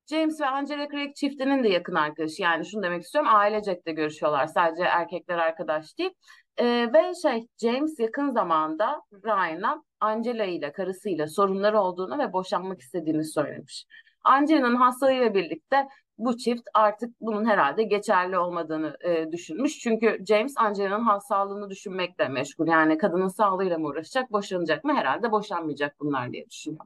James 0.10 0.41
ve 0.41 0.46
Angela 0.46 0.88
Craig 0.88 1.15
çiftinin 1.15 1.63
de 1.63 1.70
yakın 1.70 1.96
arkadaşı. 1.96 2.41
Yani 2.41 2.65
şunu 2.65 2.84
demek 2.84 3.03
istiyorum 3.03 3.31
ailecek 3.34 3.88
de 3.88 3.91
görüşüyorlar. 3.91 4.48
Sadece 4.48 4.84
erkekler 4.84 5.38
arkadaş 5.38 5.98
değil. 5.98 6.12
E, 6.58 6.65
ve 6.93 7.13
şey 7.22 7.48
James 7.62 8.00
yakın 8.00 8.31
zamanda 8.31 9.01
Ryan'a 9.25 9.84
Angela 10.00 10.46
ile 10.46 10.72
karısıyla 10.72 11.27
sorunları 11.27 11.79
olduğunu 11.79 12.20
ve 12.20 12.34
boşanmak 12.34 12.81
istediğini 12.81 13.24
söylemiş. 13.25 13.86
Angela'nın 14.24 14.75
hastalığıyla 14.75 15.34
birlikte 15.34 15.88
bu 16.18 16.38
çift 16.38 16.68
artık 16.74 17.22
bunun 17.22 17.46
herhalde 17.46 17.84
geçerli 17.84 18.38
olmadığını 18.38 18.98
e, 19.01 19.32
düşünmüş. 19.32 19.80
Çünkü 19.80 20.25
James 20.27 20.53
Angela'nın 20.58 21.20
sağlığını 21.20 21.70
düşünmekle 21.70 22.27
meşgul. 22.27 22.68
Yani 22.68 22.98
kadının 22.98 23.27
sağlığıyla 23.27 23.77
mı 23.77 23.88
uğraşacak, 23.88 24.32
boşanacak 24.32 24.84
mı? 24.84 24.94
Herhalde 24.94 25.32
boşanmayacak 25.32 26.00
bunlar 26.00 26.32
diye 26.32 26.50
düşünüyor. 26.50 26.86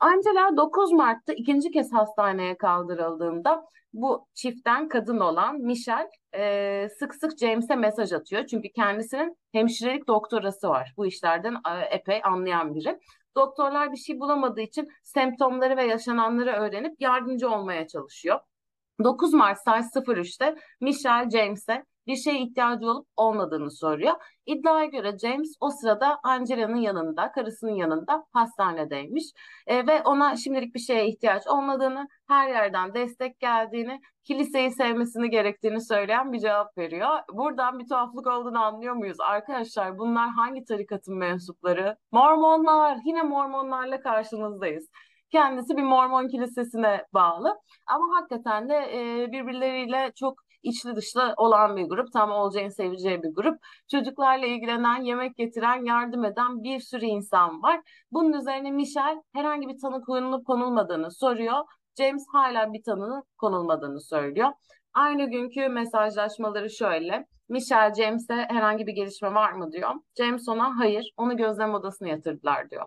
Angela 0.00 0.56
9 0.56 0.92
Mart'ta 0.92 1.32
ikinci 1.32 1.70
kez 1.70 1.92
hastaneye 1.92 2.56
kaldırıldığında 2.58 3.66
bu 3.92 4.26
çiftten 4.34 4.88
kadın 4.88 5.18
olan 5.18 5.58
Michelle 5.60 6.10
e, 6.34 6.88
sık 6.98 7.14
sık 7.14 7.38
James'e 7.38 7.76
mesaj 7.76 8.12
atıyor. 8.12 8.46
Çünkü 8.46 8.68
kendisinin 8.68 9.36
hemşirelik 9.52 10.08
doktorası 10.08 10.68
var. 10.68 10.92
Bu 10.96 11.06
işlerden 11.06 11.54
e, 11.54 11.84
epey 11.90 12.20
anlayan 12.24 12.74
biri. 12.74 12.98
Doktorlar 13.36 13.92
bir 13.92 13.96
şey 13.96 14.20
bulamadığı 14.20 14.60
için 14.60 14.88
semptomları 15.02 15.76
ve 15.76 15.84
yaşananları 15.84 16.50
öğrenip 16.52 17.00
yardımcı 17.00 17.50
olmaya 17.50 17.86
çalışıyor. 17.86 18.40
9 19.04 19.34
Mart 19.34 19.58
saat 19.58 19.84
03'te 19.84 20.56
Michelle 20.80 21.30
James'e 21.30 21.84
bir 22.06 22.16
şeye 22.16 22.38
ihtiyacı 22.42 22.90
olup 22.90 23.06
olmadığını 23.16 23.70
soruyor. 23.70 24.14
İddiaya 24.46 24.84
göre 24.84 25.18
James 25.18 25.56
o 25.60 25.70
sırada 25.70 26.20
Angela'nın 26.22 26.76
yanında, 26.76 27.32
karısının 27.32 27.74
yanında 27.74 28.26
hastanedeymiş 28.32 29.24
e, 29.66 29.86
ve 29.86 30.02
ona 30.02 30.36
şimdilik 30.36 30.74
bir 30.74 30.80
şeye 30.80 31.08
ihtiyaç 31.08 31.46
olmadığını, 31.46 32.08
her 32.28 32.48
yerden 32.48 32.94
destek 32.94 33.40
geldiğini, 33.40 34.00
kiliseyi 34.24 34.70
sevmesini 34.70 35.30
gerektiğini 35.30 35.80
söyleyen 35.80 36.32
bir 36.32 36.38
cevap 36.38 36.78
veriyor. 36.78 37.18
Buradan 37.32 37.78
bir 37.78 37.88
tuhaflık 37.88 38.26
olduğunu 38.26 38.64
anlıyor 38.64 38.94
muyuz? 38.94 39.20
Arkadaşlar 39.20 39.98
bunlar 39.98 40.30
hangi 40.30 40.64
tarikatın 40.64 41.16
mensupları? 41.16 41.96
Mormonlar, 42.12 42.98
yine 43.04 43.22
Mormonlarla 43.22 44.00
karşınızdayız. 44.00 44.88
Kendisi 45.30 45.76
bir 45.76 45.82
Mormon 45.82 46.28
kilisesine 46.28 47.06
bağlı 47.14 47.58
ama 47.86 48.04
hakikaten 48.16 48.68
de 48.68 48.74
e, 48.74 49.32
birbirleriyle 49.32 50.12
çok 50.16 50.45
içli 50.68 50.96
dışlı 50.96 51.34
olan 51.36 51.76
bir 51.76 51.84
grup. 51.84 52.12
Tam 52.12 52.30
Olcay'ın 52.30 52.68
seveceği 52.68 53.22
bir 53.22 53.34
grup. 53.34 53.58
Çocuklarla 53.90 54.46
ilgilenen, 54.46 55.02
yemek 55.02 55.36
getiren, 55.36 55.84
yardım 55.84 56.24
eden 56.24 56.62
bir 56.62 56.80
sürü 56.80 57.04
insan 57.04 57.62
var. 57.62 57.80
Bunun 58.12 58.32
üzerine 58.32 58.70
Michelle 58.70 59.22
herhangi 59.34 59.68
bir 59.68 59.80
tanı 59.80 60.02
konulup 60.02 60.46
konulmadığını 60.46 61.10
soruyor. 61.10 61.64
James 61.98 62.24
hala 62.32 62.72
bir 62.72 62.82
tanının 62.82 63.22
konulmadığını 63.38 64.00
söylüyor. 64.00 64.52
Aynı 64.94 65.30
günkü 65.30 65.68
mesajlaşmaları 65.68 66.70
şöyle. 66.70 67.26
Michelle 67.48 67.94
James'e 67.94 68.34
herhangi 68.34 68.86
bir 68.86 68.92
gelişme 68.92 69.34
var 69.34 69.52
mı 69.52 69.72
diyor. 69.72 69.90
James 70.18 70.48
ona 70.48 70.78
hayır 70.78 71.12
onu 71.16 71.36
gözlem 71.36 71.74
odasına 71.74 72.08
yatırdılar 72.08 72.70
diyor. 72.70 72.86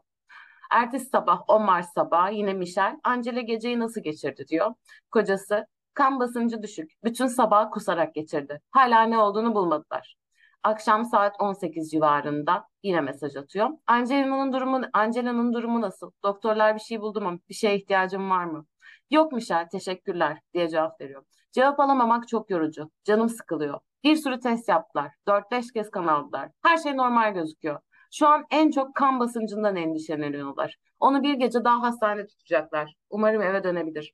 Ertesi 0.71 1.05
sabah 1.05 1.41
10 1.47 1.61
Mart 1.61 1.85
sabahı 1.85 2.33
yine 2.33 2.53
Michelle 2.53 2.97
Angela 3.03 3.41
geceyi 3.41 3.79
nasıl 3.79 4.01
geçirdi 4.01 4.47
diyor. 4.47 4.73
Kocası 5.11 5.65
kan 5.99 6.19
basıncı 6.19 6.63
düşük. 6.63 6.91
Bütün 7.03 7.27
sabah 7.27 7.71
kusarak 7.71 8.15
geçirdi. 8.15 8.61
Hala 8.71 9.03
ne 9.03 9.17
olduğunu 9.17 9.55
bulmadılar. 9.55 10.15
Akşam 10.63 11.05
saat 11.05 11.35
18 11.39 11.91
civarında 11.91 12.67
yine 12.83 13.01
mesaj 13.01 13.35
atıyor. 13.35 13.69
Angela'nın 13.87 14.53
durumu 14.53 14.81
Angela'nın 14.93 15.53
durumu 15.53 15.81
nasıl? 15.81 16.11
Doktorlar 16.23 16.75
bir 16.75 16.79
şey 16.79 17.01
buldu 17.01 17.21
mu? 17.21 17.39
Bir 17.49 17.53
şeye 17.53 17.75
ihtiyacım 17.75 18.29
var 18.29 18.45
mı? 18.45 18.65
Yok 19.11 19.31
Michel, 19.31 19.67
teşekkürler 19.69 20.39
diye 20.53 20.69
cevap 20.69 21.01
veriyor. 21.01 21.23
Cevap 21.51 21.79
alamamak 21.79 22.27
çok 22.27 22.49
yorucu. 22.49 22.91
Canım 23.03 23.29
sıkılıyor. 23.29 23.79
Bir 24.03 24.15
sürü 24.15 24.39
test 24.39 24.69
yaptılar. 24.69 25.11
4-5 25.27 25.73
kez 25.73 25.89
kan 25.89 26.07
aldılar. 26.07 26.49
Her 26.63 26.77
şey 26.77 26.97
normal 26.97 27.33
gözüküyor. 27.33 27.79
Şu 28.11 28.27
an 28.27 28.45
en 28.51 28.71
çok 28.71 28.95
kan 28.95 29.19
basıncından 29.19 29.75
endişeleniyorlar. 29.75 30.77
Onu 30.99 31.23
bir 31.23 31.33
gece 31.33 31.63
daha 31.63 31.81
hastanede 31.81 32.27
tutacaklar. 32.27 32.95
Umarım 33.09 33.41
eve 33.41 33.63
dönebilir. 33.63 34.13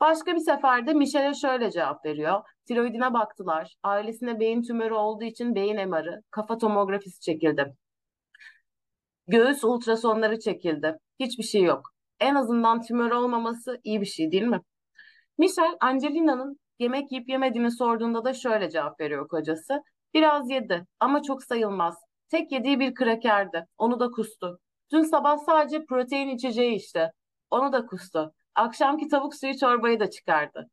Başka 0.00 0.34
bir 0.34 0.40
seferde 0.40 0.94
Michel'e 0.94 1.34
şöyle 1.34 1.70
cevap 1.70 2.04
veriyor. 2.04 2.42
Tiroidine 2.68 3.14
baktılar. 3.14 3.74
Ailesinde 3.82 4.40
beyin 4.40 4.62
tümörü 4.62 4.94
olduğu 4.94 5.24
için 5.24 5.54
beyin 5.54 5.88
MR'ı, 5.88 6.22
kafa 6.30 6.58
tomografisi 6.58 7.20
çekildi. 7.20 7.74
Göğüs 9.28 9.64
ultrasonları 9.64 10.38
çekildi. 10.38 10.98
Hiçbir 11.20 11.44
şey 11.44 11.62
yok. 11.62 11.90
En 12.20 12.34
azından 12.34 12.82
tümör 12.82 13.10
olmaması 13.10 13.80
iyi 13.84 14.00
bir 14.00 14.06
şey 14.06 14.32
değil 14.32 14.42
mi? 14.42 14.60
Michel, 15.38 15.76
Angelina'nın 15.80 16.60
yemek 16.78 17.12
yiyip 17.12 17.28
yemediğini 17.28 17.70
sorduğunda 17.70 18.24
da 18.24 18.34
şöyle 18.34 18.70
cevap 18.70 19.00
veriyor 19.00 19.28
kocası. 19.28 19.82
Biraz 20.14 20.50
yedi 20.50 20.86
ama 21.00 21.22
çok 21.22 21.44
sayılmaz. 21.44 21.96
Tek 22.28 22.52
yediği 22.52 22.80
bir 22.80 22.94
krakerdi. 22.94 23.66
Onu 23.78 24.00
da 24.00 24.10
kustu. 24.10 24.58
Dün 24.92 25.02
sabah 25.02 25.38
sadece 25.38 25.84
protein 25.84 26.28
içeceği 26.28 26.74
işte. 26.76 27.12
Onu 27.50 27.72
da 27.72 27.86
kustu. 27.86 28.32
Akşamki 28.60 29.08
tavuk 29.08 29.34
suyu 29.34 29.58
çorbayı 29.58 30.00
da 30.00 30.10
çıkardı. 30.10 30.70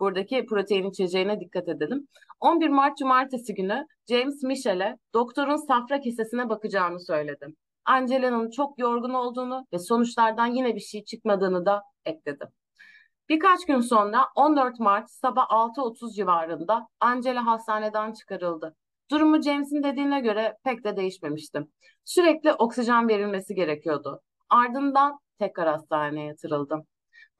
Buradaki 0.00 0.46
protein 0.46 0.90
içeceğine 0.90 1.40
dikkat 1.40 1.68
edelim. 1.68 2.08
11 2.40 2.68
Mart 2.68 2.98
Cumartesi 2.98 3.54
günü 3.54 3.86
James 4.08 4.42
Michel'e 4.42 4.98
doktorun 5.14 5.56
safra 5.56 6.00
kesesine 6.00 6.48
bakacağını 6.48 7.00
söyledi. 7.00 7.46
Angela'nın 7.84 8.50
çok 8.50 8.78
yorgun 8.78 9.14
olduğunu 9.14 9.66
ve 9.72 9.78
sonuçlardan 9.78 10.46
yine 10.46 10.74
bir 10.74 10.80
şey 10.80 11.04
çıkmadığını 11.04 11.66
da 11.66 11.82
ekledi. 12.04 12.44
Birkaç 13.28 13.66
gün 13.66 13.80
sonra 13.80 14.28
14 14.36 14.80
Mart 14.80 15.10
sabah 15.10 15.46
6.30 15.50 16.14
civarında 16.14 16.88
Angela 17.00 17.46
hastaneden 17.46 18.12
çıkarıldı. 18.12 18.76
Durumu 19.10 19.42
James'in 19.42 19.82
dediğine 19.82 20.20
göre 20.20 20.56
pek 20.64 20.84
de 20.84 20.96
değişmemişti. 20.96 21.60
Sürekli 22.04 22.52
oksijen 22.52 23.08
verilmesi 23.08 23.54
gerekiyordu. 23.54 24.20
Ardından 24.50 25.18
tekrar 25.38 25.68
hastaneye 25.68 26.26
yatırıldı. 26.26 26.84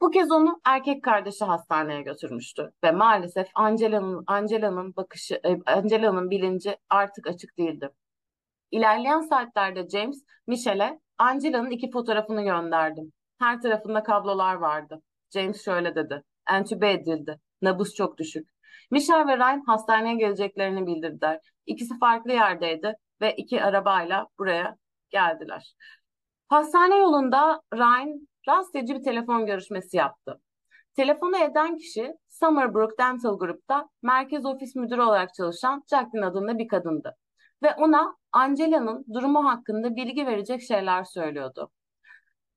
Bu 0.00 0.10
kez 0.10 0.30
onu 0.30 0.60
erkek 0.64 1.04
kardeşi 1.04 1.44
hastaneye 1.44 2.02
götürmüştü 2.02 2.72
ve 2.84 2.90
maalesef 2.90 3.48
Angela'nın 3.54 4.24
Angela'nın 4.26 4.96
bakışı 4.96 5.34
e, 5.34 5.58
Angela'nın 5.66 6.30
bilinci 6.30 6.76
artık 6.90 7.26
açık 7.26 7.58
değildi. 7.58 7.90
İlerleyen 8.70 9.20
saatlerde 9.20 9.88
James 9.88 10.24
Michel'e 10.46 11.00
Angela'nın 11.18 11.70
iki 11.70 11.90
fotoğrafını 11.90 12.42
gönderdi. 12.42 13.00
Her 13.38 13.60
tarafında 13.60 14.02
kablolar 14.02 14.54
vardı. 14.54 15.02
James 15.30 15.64
şöyle 15.64 15.94
dedi. 15.94 16.22
Entübe 16.50 16.92
edildi. 16.92 17.40
Nabız 17.62 17.94
çok 17.94 18.18
düşük. 18.18 18.48
Michel 18.90 19.26
ve 19.26 19.36
Ryan 19.36 19.62
hastaneye 19.66 20.14
geleceklerini 20.14 20.86
bildirdiler. 20.86 21.40
İkisi 21.66 21.98
farklı 21.98 22.32
yerdeydi 22.32 22.94
ve 23.20 23.34
iki 23.36 23.62
arabayla 23.62 24.26
buraya 24.38 24.76
geldiler. 25.10 25.74
Hastane 26.48 26.96
yolunda 26.96 27.60
Ryan 27.74 28.28
rahatsız 28.48 28.74
bir 28.74 29.02
telefon 29.02 29.46
görüşmesi 29.46 29.96
yaptı. 29.96 30.40
Telefonu 30.96 31.36
eden 31.36 31.76
kişi 31.76 32.16
Summerbrook 32.28 32.98
Dental 32.98 33.38
Group'ta 33.38 33.88
merkez 34.02 34.46
ofis 34.46 34.76
müdürü 34.76 35.00
olarak 35.00 35.34
çalışan 35.34 35.84
Jacqueline 35.90 36.26
adında 36.26 36.58
bir 36.58 36.68
kadındı. 36.68 37.16
Ve 37.62 37.74
ona 37.74 38.16
Angela'nın 38.32 39.04
durumu 39.14 39.44
hakkında 39.44 39.96
bilgi 39.96 40.26
verecek 40.26 40.62
şeyler 40.62 41.04
söylüyordu. 41.04 41.70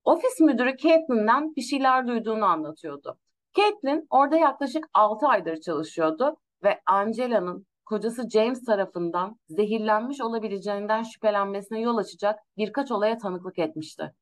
Ofis 0.04 0.40
müdürü 0.40 0.78
Caitlin'den 0.78 1.56
bir 1.56 1.62
şeyler 1.62 2.08
duyduğunu 2.08 2.46
anlatıyordu. 2.46 3.18
Caitlin 3.58 4.08
orada 4.10 4.38
yaklaşık 4.38 4.90
6 4.94 5.28
aydır 5.28 5.62
çalışıyordu 5.62 6.38
ve 6.64 6.82
Angela'nın 6.86 7.68
kocası 7.86 8.30
James 8.30 8.66
tarafından 8.66 9.40
zehirlenmiş 9.50 10.22
olabileceğinden 10.22 11.04
şüphelenmesine 11.04 11.80
yol 11.80 11.98
açacak 11.98 12.40
birkaç 12.58 12.92
olaya 12.92 13.18
tanıklık 13.18 13.60
etmişti. 13.60 14.14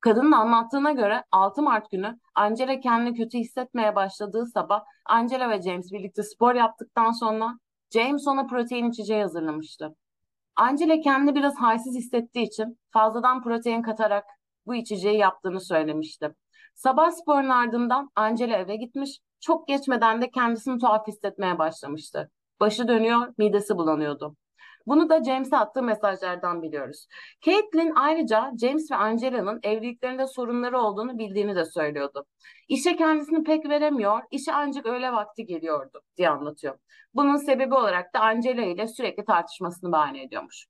Kadının 0.00 0.32
anlattığına 0.32 0.92
göre 0.92 1.24
6 1.32 1.62
Mart 1.62 1.90
günü 1.90 2.18
Angela 2.34 2.80
kendini 2.80 3.16
kötü 3.16 3.38
hissetmeye 3.38 3.96
başladığı 3.96 4.46
sabah 4.46 4.84
Angela 5.04 5.50
ve 5.50 5.62
James 5.62 5.92
birlikte 5.92 6.22
spor 6.22 6.54
yaptıktan 6.54 7.10
sonra 7.10 7.58
James 7.90 8.28
ona 8.28 8.46
protein 8.46 8.90
içeceği 8.90 9.22
hazırlamıştı. 9.22 9.96
Angela 10.56 11.00
kendini 11.00 11.34
biraz 11.34 11.56
halsiz 11.56 11.94
hissettiği 11.96 12.46
için 12.46 12.78
fazladan 12.90 13.42
protein 13.42 13.82
katarak 13.82 14.24
bu 14.66 14.74
içeceği 14.74 15.18
yaptığını 15.18 15.60
söylemişti. 15.60 16.34
Sabah 16.74 17.10
sporun 17.10 17.48
ardından 17.48 18.10
Angela 18.16 18.56
eve 18.56 18.76
gitmiş, 18.76 19.20
çok 19.40 19.68
geçmeden 19.68 20.22
de 20.22 20.30
kendisini 20.30 20.78
tuhaf 20.78 21.06
hissetmeye 21.06 21.58
başlamıştı. 21.58 22.30
Başı 22.60 22.88
dönüyor, 22.88 23.34
midesi 23.38 23.76
bulanıyordu. 23.76 24.36
Bunu 24.86 25.08
da 25.08 25.24
James'e 25.24 25.56
attığı 25.56 25.82
mesajlardan 25.82 26.62
biliyoruz. 26.62 27.06
Caitlin 27.40 27.92
ayrıca 27.96 28.52
James 28.60 28.90
ve 28.90 28.96
Angela'nın 28.96 29.60
evliliklerinde 29.62 30.26
sorunları 30.26 30.80
olduğunu 30.80 31.18
bildiğini 31.18 31.56
de 31.56 31.64
söylüyordu. 31.64 32.26
İşe 32.68 32.96
kendisini 32.96 33.44
pek 33.44 33.68
veremiyor, 33.68 34.20
işe 34.30 34.52
ancak 34.52 34.86
öğle 34.86 35.12
vakti 35.12 35.46
geliyordu 35.46 36.02
diye 36.16 36.28
anlatıyor. 36.30 36.78
Bunun 37.14 37.36
sebebi 37.36 37.74
olarak 37.74 38.14
da 38.14 38.20
Angela 38.20 38.62
ile 38.62 38.88
sürekli 38.88 39.24
tartışmasını 39.24 39.92
bahane 39.92 40.22
ediyormuş. 40.22 40.66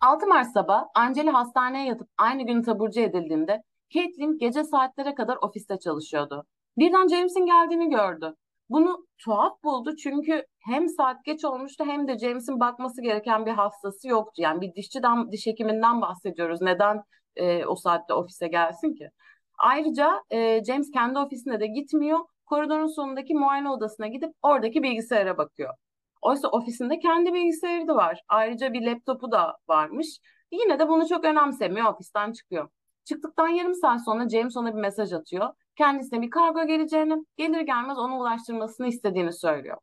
6 0.00 0.26
Mart 0.26 0.52
sabah 0.52 0.84
Angela 0.94 1.34
hastaneye 1.34 1.86
yatıp 1.86 2.08
aynı 2.18 2.46
gün 2.46 2.62
taburcu 2.62 3.00
edildiğinde 3.00 3.62
Caitlin 3.90 4.38
gece 4.38 4.64
saatlere 4.64 5.14
kadar 5.14 5.36
ofiste 5.36 5.78
çalışıyordu. 5.78 6.46
Birden 6.78 7.08
James'in 7.08 7.46
geldiğini 7.46 7.90
gördü. 7.90 8.34
Bunu 8.70 9.06
tuhaf 9.18 9.64
buldu 9.64 9.96
çünkü 9.96 10.46
hem 10.58 10.88
saat 10.88 11.24
geç 11.24 11.44
olmuştu 11.44 11.84
hem 11.86 12.08
de 12.08 12.18
James'in 12.18 12.60
bakması 12.60 13.02
gereken 13.02 13.46
bir 13.46 13.50
hastası 13.50 14.08
yoktu. 14.08 14.42
Yani 14.42 14.60
bir 14.60 14.74
dişçiden, 14.74 15.32
diş 15.32 15.46
hekiminden 15.46 16.00
bahsediyoruz. 16.00 16.60
Neden 16.60 17.02
e, 17.36 17.66
o 17.66 17.76
saatte 17.76 18.14
ofise 18.14 18.48
gelsin 18.48 18.94
ki? 18.94 19.10
Ayrıca 19.58 20.22
e, 20.30 20.64
James 20.64 20.90
kendi 20.90 21.18
ofisine 21.18 21.60
de 21.60 21.66
gitmiyor. 21.66 22.20
Koridorun 22.46 22.86
sonundaki 22.86 23.34
muayene 23.34 23.70
odasına 23.70 24.06
gidip 24.06 24.30
oradaki 24.42 24.82
bilgisayara 24.82 25.38
bakıyor. 25.38 25.74
Oysa 26.22 26.48
ofisinde 26.48 26.98
kendi 26.98 27.32
bilgisayarı 27.32 27.88
da 27.88 27.96
var. 27.96 28.20
Ayrıca 28.28 28.72
bir 28.72 28.82
laptopu 28.82 29.32
da 29.32 29.56
varmış. 29.68 30.18
Yine 30.52 30.78
de 30.78 30.88
bunu 30.88 31.08
çok 31.08 31.24
önemsemiyor. 31.24 31.86
Ofisten 31.86 32.32
çıkıyor. 32.32 32.68
Çıktıktan 33.04 33.48
yarım 33.48 33.74
saat 33.74 34.04
sonra 34.04 34.28
James 34.28 34.56
ona 34.56 34.76
bir 34.76 34.80
mesaj 34.80 35.12
atıyor. 35.12 35.48
Kendisine 35.76 36.22
bir 36.22 36.30
kargo 36.30 36.66
geleceğini, 36.66 37.24
gelir 37.36 37.60
gelmez 37.60 37.98
ona 37.98 38.18
ulaştırmasını 38.18 38.86
istediğini 38.86 39.32
söylüyor. 39.32 39.76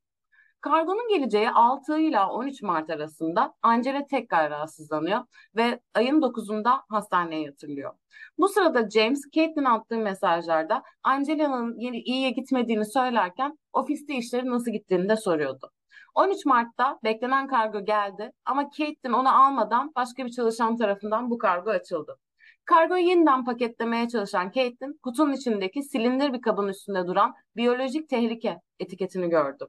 Kargonun 0.61 1.07
geleceği 1.09 1.49
6 1.49 1.99
ile 1.99 2.19
13 2.19 2.61
Mart 2.61 2.89
arasında 2.89 3.53
Angela 3.61 4.07
tekrar 4.07 4.51
rahatsızlanıyor 4.51 5.21
ve 5.55 5.79
ayın 5.93 6.21
9'unda 6.21 6.81
hastaneye 6.89 7.41
yatırılıyor. 7.41 7.93
Bu 8.37 8.49
sırada 8.49 8.89
James, 8.89 9.21
Caitlin 9.31 9.63
attığı 9.63 9.97
mesajlarda 9.97 10.83
Angela'nın 11.03 11.79
iyiye 11.79 12.29
gitmediğini 12.29 12.85
söylerken 12.85 13.59
ofiste 13.73 14.15
işleri 14.15 14.49
nasıl 14.49 14.71
gittiğini 14.71 15.09
de 15.09 15.15
soruyordu. 15.15 15.69
13 16.15 16.45
Mart'ta 16.45 16.99
beklenen 17.03 17.47
kargo 17.47 17.85
geldi 17.85 18.31
ama 18.45 18.69
Caitlin 18.77 19.13
onu 19.13 19.43
almadan 19.45 19.91
başka 19.95 20.25
bir 20.25 20.31
çalışan 20.31 20.77
tarafından 20.77 21.29
bu 21.29 21.37
kargo 21.37 21.69
açıldı. 21.69 22.17
Kargoyu 22.65 23.03
yeniden 23.03 23.45
paketlemeye 23.45 24.07
çalışan 24.07 24.51
Caitlin, 24.51 24.99
kutunun 25.03 25.33
içindeki 25.33 25.83
silindir 25.83 26.33
bir 26.33 26.41
kabın 26.41 26.67
üstünde 26.67 27.07
duran 27.07 27.33
biyolojik 27.55 28.09
tehlike 28.09 28.61
etiketini 28.79 29.29
gördü. 29.29 29.67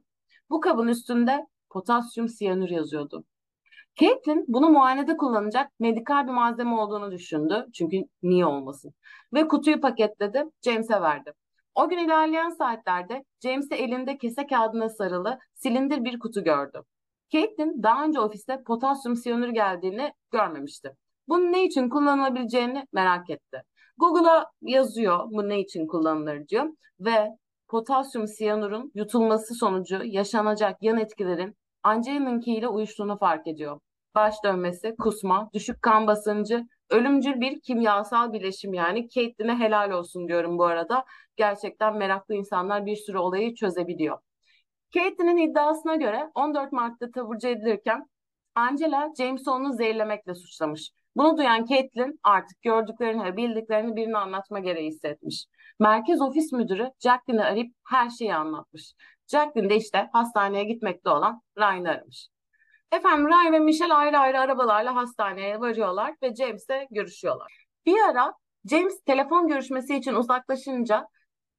Bu 0.49 0.59
kabın 0.59 0.87
üstünde 0.87 1.45
potasyum 1.69 2.29
siyanür 2.29 2.69
yazıyordu. 2.69 3.23
Caitlin 3.95 4.45
bunu 4.47 4.69
muayenede 4.69 5.17
kullanacak 5.17 5.71
medikal 5.79 6.27
bir 6.27 6.31
malzeme 6.31 6.75
olduğunu 6.75 7.11
düşündü. 7.11 7.67
Çünkü 7.73 7.97
niye 8.23 8.45
olmasın? 8.45 8.93
Ve 9.33 9.47
kutuyu 9.47 9.81
paketledi, 9.81 10.43
James'e 10.61 11.01
verdi. 11.01 11.31
O 11.75 11.89
gün 11.89 11.97
ilerleyen 11.97 12.49
saatlerde 12.49 13.23
James'e 13.43 13.75
elinde 13.75 14.17
kese 14.17 14.47
kağıdına 14.47 14.89
sarılı 14.89 15.39
silindir 15.53 16.03
bir 16.03 16.19
kutu 16.19 16.43
gördü. 16.43 16.81
Caitlin 17.29 17.83
daha 17.83 18.05
önce 18.05 18.19
ofiste 18.19 18.63
potasyum 18.63 19.15
siyanür 19.15 19.49
geldiğini 19.49 20.13
görmemişti. 20.31 20.95
Bunun 21.27 21.53
ne 21.53 21.65
için 21.65 21.89
kullanılabileceğini 21.89 22.87
merak 22.93 23.29
etti. 23.29 23.61
Google'a 23.97 24.51
yazıyor 24.61 25.19
bu 25.31 25.49
ne 25.49 25.59
için 25.59 25.87
kullanılır 25.87 26.47
diyor 26.47 26.65
ve 26.99 27.29
potasyum 27.67 28.27
siyanurun 28.27 28.91
yutulması 28.95 29.53
sonucu 29.53 30.01
yaşanacak 30.03 30.83
yan 30.83 30.97
etkilerin 30.97 31.55
Angelina'nınkiyle 31.83 32.67
uyuştuğunu 32.67 33.17
fark 33.17 33.47
ediyor. 33.47 33.79
Baş 34.15 34.35
dönmesi, 34.43 34.95
kusma, 34.99 35.49
düşük 35.53 35.81
kan 35.81 36.07
basıncı, 36.07 36.67
ölümcül 36.89 37.41
bir 37.41 37.61
kimyasal 37.61 38.33
bileşim 38.33 38.73
yani. 38.73 39.09
Caitlin'e 39.09 39.55
helal 39.55 39.91
olsun 39.91 40.27
diyorum 40.27 40.57
bu 40.57 40.63
arada. 40.65 41.05
Gerçekten 41.35 41.97
meraklı 41.97 42.35
insanlar 42.35 42.85
bir 42.85 42.95
sürü 42.95 43.17
olayı 43.17 43.55
çözebiliyor. 43.55 44.17
Caitlin'in 44.91 45.37
iddiasına 45.37 45.95
göre 45.95 46.31
14 46.35 46.71
Mart'ta 46.71 47.11
taburcu 47.11 47.47
edilirken 47.47 48.09
Angela 48.55 49.13
James 49.17 49.47
onu 49.47 49.73
zehirlemekle 49.73 50.35
suçlamış. 50.35 50.91
Bunu 51.15 51.37
duyan 51.37 51.65
Caitlin 51.65 52.19
artık 52.23 52.61
gördüklerini 52.61 53.23
ve 53.23 53.37
bildiklerini 53.37 53.95
birine 53.95 54.17
anlatma 54.17 54.59
gereği 54.59 54.87
hissetmiş. 54.87 55.45
Merkez 55.79 56.21
ofis 56.21 56.51
müdürü 56.51 56.91
Jacqueline'i 56.99 57.45
arayıp 57.45 57.75
her 57.87 58.09
şeyi 58.09 58.35
anlatmış. 58.35 58.93
Jacqueline 59.27 59.69
de 59.69 59.75
işte 59.75 60.09
hastaneye 60.13 60.63
gitmekte 60.63 61.09
olan 61.09 61.41
Ryan'ı 61.57 61.89
aramış. 61.89 62.27
Efendim 62.91 63.27
Ryan 63.27 63.53
ve 63.53 63.59
Michelle 63.59 63.93
ayrı 63.93 64.17
ayrı 64.17 64.39
arabalarla 64.39 64.95
hastaneye 64.95 65.59
varıyorlar 65.59 66.15
ve 66.23 66.35
James'le 66.35 66.87
görüşüyorlar. 66.91 67.65
Bir 67.85 67.99
ara 68.09 68.33
James 68.69 69.03
telefon 69.03 69.47
görüşmesi 69.47 69.95
için 69.95 70.13
uzaklaşınca 70.13 71.07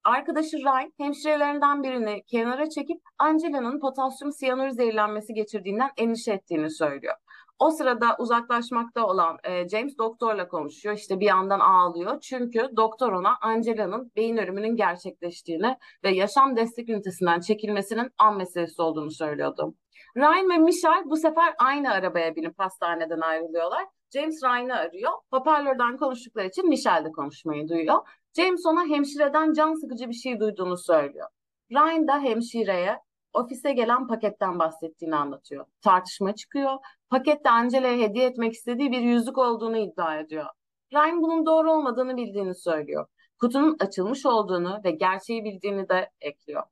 arkadaşı 0.04 0.56
Ryan 0.56 0.92
hemşirelerinden 0.98 1.82
birini 1.82 2.22
kenara 2.26 2.70
çekip 2.70 3.00
Angela'nın 3.18 3.80
potasyum 3.80 4.32
siyanür 4.32 4.70
zehirlenmesi 4.70 5.34
geçirdiğinden 5.34 5.90
endişe 5.96 6.32
ettiğini 6.32 6.70
söylüyor. 6.70 7.14
O 7.58 7.70
sırada 7.70 8.16
uzaklaşmakta 8.18 9.06
olan 9.06 9.38
e, 9.44 9.68
James 9.68 9.98
doktorla 9.98 10.48
konuşuyor. 10.48 10.94
İşte 10.94 11.20
bir 11.20 11.26
yandan 11.26 11.60
ağlıyor. 11.60 12.20
Çünkü 12.20 12.70
doktor 12.76 13.12
ona 13.12 13.36
Angela'nın 13.40 14.12
beyin 14.16 14.36
ölümünün 14.36 14.76
gerçekleştiğini 14.76 15.76
ve 16.04 16.10
yaşam 16.10 16.56
destek 16.56 16.88
ünitesinden 16.88 17.40
çekilmesinin 17.40 18.10
an 18.18 18.36
meselesi 18.36 18.82
olduğunu 18.82 19.10
söylüyordu. 19.10 19.74
Ryan 20.16 20.50
ve 20.50 20.58
Michelle 20.58 21.10
bu 21.10 21.16
sefer 21.16 21.54
aynı 21.58 21.92
arabaya 21.92 22.36
binip 22.36 22.58
hastaneden 22.58 23.20
ayrılıyorlar. 23.20 23.84
James 24.14 24.42
Ryan'ı 24.44 24.74
arıyor. 24.74 25.12
Hoparlörden 25.30 25.96
konuştukları 25.96 26.46
için 26.46 26.68
Michelle 26.68 27.04
de 27.04 27.10
konuşmayı 27.12 27.68
duyuyor. 27.68 27.98
James 28.36 28.66
ona 28.66 28.86
hemşireden 28.86 29.52
can 29.52 29.74
sıkıcı 29.74 30.08
bir 30.08 30.14
şey 30.14 30.40
duyduğunu 30.40 30.76
söylüyor. 30.76 31.28
Ryan 31.72 32.08
da 32.08 32.18
hemşireye 32.20 32.98
ofise 33.32 33.72
gelen 33.72 34.06
paketten 34.06 34.58
bahsettiğini 34.58 35.16
anlatıyor. 35.16 35.66
Tartışma 35.82 36.34
çıkıyor. 36.34 36.76
Pakette 37.10 37.50
Angela'ya 37.50 37.98
hediye 37.98 38.26
etmek 38.26 38.52
istediği 38.52 38.92
bir 38.92 39.00
yüzük 39.00 39.38
olduğunu 39.38 39.78
iddia 39.78 40.18
ediyor. 40.18 40.46
Ryan 40.92 41.22
bunun 41.22 41.46
doğru 41.46 41.72
olmadığını 41.72 42.16
bildiğini 42.16 42.54
söylüyor. 42.54 43.06
Kutunun 43.40 43.76
açılmış 43.80 44.26
olduğunu 44.26 44.80
ve 44.84 44.90
gerçeği 44.90 45.44
bildiğini 45.44 45.88
de 45.88 46.10
ekliyor. 46.20 46.62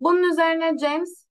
Bunun 0.00 0.22
üzerine 0.22 0.78
James 0.78 1.26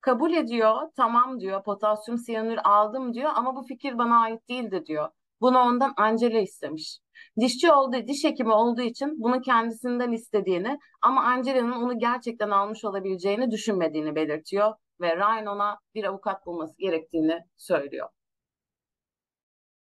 kabul 0.00 0.32
ediyor, 0.32 0.76
tamam 0.96 1.40
diyor, 1.40 1.62
potasyum 1.64 2.18
siyanür 2.18 2.58
aldım 2.64 3.14
diyor 3.14 3.30
ama 3.34 3.56
bu 3.56 3.62
fikir 3.62 3.98
bana 3.98 4.20
ait 4.20 4.48
değildi 4.48 4.86
diyor. 4.86 5.08
Bunu 5.40 5.58
ondan 5.58 5.94
Angela 5.96 6.38
istemiş. 6.38 6.98
Dişçi 7.40 7.72
olduğu, 7.72 8.06
diş 8.06 8.24
hekimi 8.24 8.52
olduğu 8.52 8.82
için 8.82 9.22
bunu 9.22 9.40
kendisinden 9.40 10.12
istediğini 10.12 10.78
ama 11.02 11.22
Angela'nın 11.22 11.72
onu 11.72 11.98
gerçekten 11.98 12.50
almış 12.50 12.84
olabileceğini 12.84 13.50
düşünmediğini 13.50 14.14
belirtiyor 14.14 14.74
ve 15.00 15.16
Ryan 15.16 15.46
ona 15.46 15.78
bir 15.94 16.04
avukat 16.04 16.46
bulması 16.46 16.78
gerektiğini 16.78 17.38
söylüyor. 17.56 18.08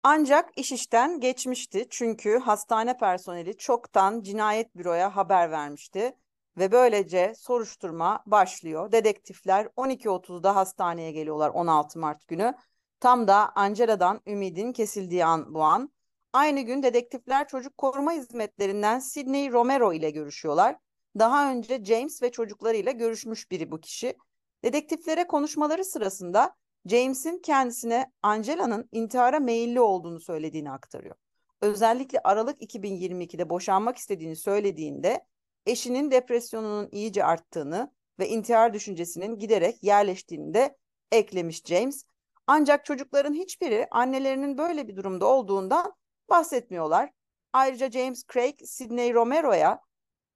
Ancak 0.02 0.58
iş 0.58 0.72
işten 0.72 1.20
geçmişti 1.20 1.86
çünkü 1.90 2.38
hastane 2.38 2.96
personeli 2.96 3.56
çoktan 3.56 4.22
cinayet 4.22 4.76
büroya 4.76 5.16
haber 5.16 5.50
vermişti 5.50 6.16
ve 6.58 6.72
böylece 6.72 7.32
soruşturma 7.36 8.22
başlıyor. 8.26 8.92
Dedektifler 8.92 9.68
12.30'da 9.76 10.56
hastaneye 10.56 11.12
geliyorlar 11.12 11.50
16 11.50 11.98
Mart 11.98 12.28
günü. 12.28 12.54
Tam 13.00 13.28
da 13.28 13.52
Angela'dan 13.54 14.20
ümidin 14.26 14.72
kesildiği 14.72 15.24
an 15.24 15.54
bu 15.54 15.62
an. 15.62 15.90
Aynı 16.38 16.60
gün 16.60 16.82
dedektifler 16.82 17.48
çocuk 17.48 17.78
koruma 17.78 18.12
hizmetlerinden 18.12 18.98
Sidney 18.98 19.52
Romero 19.52 19.92
ile 19.92 20.10
görüşüyorlar. 20.10 20.76
Daha 21.18 21.52
önce 21.52 21.84
James 21.84 22.22
ve 22.22 22.32
çocuklarıyla 22.32 22.92
görüşmüş 22.92 23.50
biri 23.50 23.70
bu 23.70 23.80
kişi. 23.80 24.16
Dedektiflere 24.64 25.26
konuşmaları 25.26 25.84
sırasında 25.84 26.56
James'in 26.86 27.38
kendisine 27.38 28.12
Angela'nın 28.22 28.88
intihara 28.92 29.40
meyilli 29.40 29.80
olduğunu 29.80 30.20
söylediğini 30.20 30.70
aktarıyor. 30.70 31.14
Özellikle 31.60 32.20
Aralık 32.24 32.62
2022'de 32.62 33.50
boşanmak 33.50 33.96
istediğini 33.96 34.36
söylediğinde 34.36 35.24
eşinin 35.66 36.10
depresyonunun 36.10 36.88
iyice 36.92 37.24
arttığını 37.24 37.92
ve 38.18 38.28
intihar 38.28 38.74
düşüncesinin 38.74 39.38
giderek 39.38 39.82
yerleştiğini 39.82 40.54
de 40.54 40.76
eklemiş 41.12 41.64
James. 41.64 42.04
Ancak 42.46 42.84
çocukların 42.84 43.34
hiçbiri 43.34 43.86
annelerinin 43.90 44.58
böyle 44.58 44.88
bir 44.88 44.96
durumda 44.96 45.26
olduğundan 45.26 45.94
bahsetmiyorlar. 46.30 47.10
Ayrıca 47.52 47.90
James 47.90 48.24
Craig, 48.32 48.58
Sidney 48.64 49.14
Romero'ya 49.14 49.80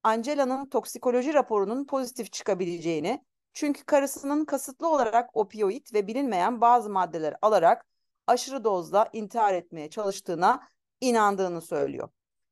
Angela'nın 0.03 0.67
toksikoloji 0.67 1.35
raporunun 1.35 1.85
pozitif 1.85 2.33
çıkabileceğini, 2.33 3.25
çünkü 3.53 3.85
karısının 3.85 4.45
kasıtlı 4.45 4.89
olarak 4.89 5.37
opioid 5.37 5.87
ve 5.95 6.07
bilinmeyen 6.07 6.61
bazı 6.61 6.91
maddeler 6.91 7.37
alarak 7.43 7.87
aşırı 8.27 8.65
dozda 8.65 9.09
intihar 9.13 9.55
etmeye 9.55 9.91
çalıştığına 9.91 10.69
inandığını 11.01 11.61
söylüyor. 11.61 12.09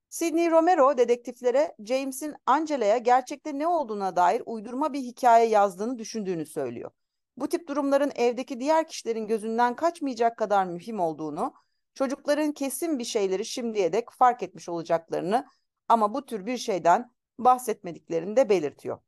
Sidney 0.09 0.51
Romero 0.51 0.99
dedektiflere 0.99 1.77
James'in 1.85 2.35
Angela'ya 2.47 2.99
gerçekte 2.99 3.59
ne 3.59 3.67
olduğuna 3.67 4.17
dair 4.17 4.43
uydurma 4.47 4.93
bir 4.93 5.01
hikaye 5.01 5.49
yazdığını 5.49 5.99
düşündüğünü 5.99 6.47
söylüyor. 6.47 6.91
Bu 7.37 7.49
tip 7.49 7.69
durumların 7.69 8.13
evdeki 8.15 8.61
diğer 8.61 8.89
kişilerin 8.89 9.27
gözünden 9.27 9.77
kaçmayacak 9.77 10.37
kadar 10.37 10.65
mühim 10.65 11.01
olduğunu, 11.01 11.55
çocukların 12.01 12.53
kesin 12.53 12.99
bir 12.99 13.05
şeyleri 13.05 13.45
şimdiye 13.45 13.93
dek 13.93 14.11
fark 14.11 14.43
etmiş 14.43 14.69
olacaklarını 14.69 15.47
ama 15.89 16.15
bu 16.15 16.27
tür 16.27 16.47
bir 16.47 16.57
şeyden 16.57 17.11
bahsetmediklerini 17.39 18.37
de 18.37 18.49
belirtiyor. 18.49 18.99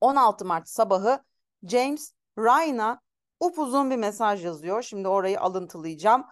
16 0.00 0.44
Mart 0.44 0.68
sabahı 0.68 1.24
James 1.62 2.12
Ryan'a 2.38 3.00
upuzun 3.40 3.90
bir 3.90 3.96
mesaj 3.96 4.44
yazıyor. 4.44 4.82
Şimdi 4.82 5.08
orayı 5.08 5.40
alıntılayacağım. 5.40 6.24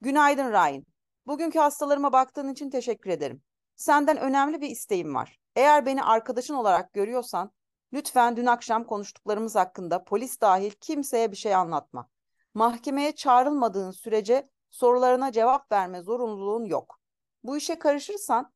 Günaydın 0.00 0.52
Ryan. 0.52 0.84
Bugünkü 1.26 1.58
hastalarıma 1.58 2.12
baktığın 2.12 2.52
için 2.52 2.70
teşekkür 2.70 3.10
ederim. 3.10 3.42
Senden 3.74 4.16
önemli 4.16 4.60
bir 4.60 4.70
isteğim 4.70 5.14
var. 5.14 5.38
Eğer 5.56 5.86
beni 5.86 6.02
arkadaşın 6.02 6.54
olarak 6.54 6.92
görüyorsan 6.92 7.52
lütfen 7.92 8.36
dün 8.36 8.46
akşam 8.46 8.84
konuştuklarımız 8.84 9.56
hakkında 9.56 10.04
polis 10.04 10.40
dahil 10.40 10.70
kimseye 10.70 11.32
bir 11.32 11.36
şey 11.36 11.54
anlatma. 11.54 12.08
Mahkemeye 12.54 13.14
çağrılmadığın 13.14 13.90
sürece 13.90 14.48
sorularına 14.76 15.32
cevap 15.32 15.72
verme 15.72 16.02
zorunluluğun 16.02 16.64
yok. 16.64 17.00
Bu 17.42 17.56
işe 17.56 17.78
karışırsan 17.78 18.52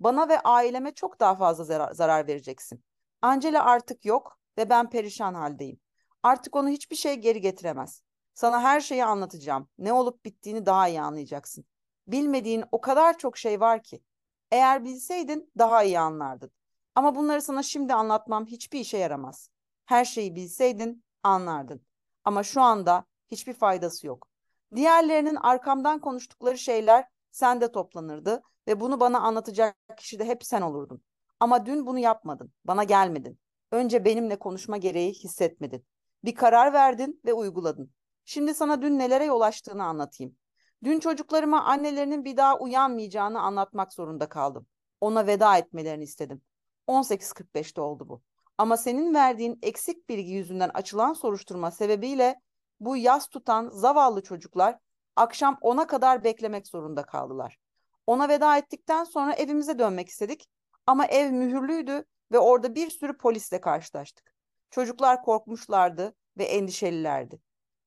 bana 0.00 0.28
ve 0.28 0.40
aileme 0.40 0.94
çok 0.94 1.20
daha 1.20 1.34
fazla 1.34 1.64
zarar, 1.64 1.92
zarar 1.92 2.26
vereceksin. 2.26 2.84
Angela 3.22 3.64
artık 3.64 4.04
yok 4.04 4.38
ve 4.58 4.70
ben 4.70 4.90
perişan 4.90 5.34
haldeyim. 5.34 5.80
Artık 6.22 6.56
onu 6.56 6.68
hiçbir 6.68 6.96
şey 6.96 7.14
geri 7.14 7.40
getiremez. 7.40 8.02
Sana 8.34 8.62
her 8.62 8.80
şeyi 8.80 9.04
anlatacağım. 9.04 9.68
Ne 9.78 9.92
olup 9.92 10.24
bittiğini 10.24 10.66
daha 10.66 10.88
iyi 10.88 11.00
anlayacaksın. 11.00 11.64
Bilmediğin 12.06 12.64
o 12.72 12.80
kadar 12.80 13.18
çok 13.18 13.38
şey 13.38 13.60
var 13.60 13.82
ki. 13.82 14.02
Eğer 14.50 14.84
bilseydin 14.84 15.52
daha 15.58 15.82
iyi 15.82 15.98
anlardın. 16.00 16.50
Ama 16.94 17.14
bunları 17.14 17.42
sana 17.42 17.62
şimdi 17.62 17.94
anlatmam 17.94 18.46
hiçbir 18.46 18.80
işe 18.80 18.98
yaramaz. 18.98 19.50
Her 19.86 20.04
şeyi 20.04 20.34
bilseydin 20.34 21.04
anlardın. 21.22 21.86
Ama 22.24 22.42
şu 22.42 22.60
anda 22.60 23.04
hiçbir 23.30 23.54
faydası 23.54 24.06
yok. 24.06 24.33
Diğerlerinin 24.74 25.36
arkamdan 25.36 26.00
konuştukları 26.00 26.58
şeyler 26.58 27.04
sende 27.30 27.72
toplanırdı 27.72 28.42
ve 28.68 28.80
bunu 28.80 29.00
bana 29.00 29.20
anlatacak 29.20 29.76
kişi 29.96 30.18
de 30.18 30.24
hep 30.24 30.44
sen 30.44 30.62
olurdun. 30.62 31.02
Ama 31.40 31.66
dün 31.66 31.86
bunu 31.86 31.98
yapmadın, 31.98 32.52
bana 32.64 32.84
gelmedin. 32.84 33.38
Önce 33.72 34.04
benimle 34.04 34.38
konuşma 34.38 34.76
gereği 34.76 35.12
hissetmedin. 35.12 35.86
Bir 36.24 36.34
karar 36.34 36.72
verdin 36.72 37.20
ve 37.24 37.32
uyguladın. 37.32 37.90
Şimdi 38.24 38.54
sana 38.54 38.82
dün 38.82 38.98
nelere 38.98 39.24
yol 39.24 39.40
açtığını 39.40 39.84
anlatayım. 39.84 40.36
Dün 40.84 41.00
çocuklarıma 41.00 41.64
annelerinin 41.64 42.24
bir 42.24 42.36
daha 42.36 42.58
uyanmayacağını 42.58 43.40
anlatmak 43.40 43.92
zorunda 43.92 44.28
kaldım. 44.28 44.66
Ona 45.00 45.26
veda 45.26 45.58
etmelerini 45.58 46.04
istedim. 46.04 46.42
18.45'te 46.86 47.80
oldu 47.80 48.08
bu. 48.08 48.22
Ama 48.58 48.76
senin 48.76 49.14
verdiğin 49.14 49.58
eksik 49.62 50.08
bilgi 50.08 50.32
yüzünden 50.32 50.70
açılan 50.74 51.12
soruşturma 51.12 51.70
sebebiyle 51.70 52.40
bu 52.80 52.96
yas 52.96 53.28
tutan 53.28 53.68
zavallı 53.68 54.22
çocuklar 54.22 54.78
akşam 55.16 55.58
10'a 55.62 55.86
kadar 55.86 56.24
beklemek 56.24 56.66
zorunda 56.66 57.02
kaldılar. 57.02 57.58
Ona 58.06 58.28
veda 58.28 58.56
ettikten 58.56 59.04
sonra 59.04 59.34
evimize 59.34 59.78
dönmek 59.78 60.08
istedik 60.08 60.48
ama 60.86 61.06
ev 61.06 61.30
mühürlüydü 61.30 62.04
ve 62.32 62.38
orada 62.38 62.74
bir 62.74 62.90
sürü 62.90 63.16
polisle 63.16 63.60
karşılaştık. 63.60 64.34
Çocuklar 64.70 65.22
korkmuşlardı 65.22 66.14
ve 66.38 66.44
endişelilerdi. 66.44 67.40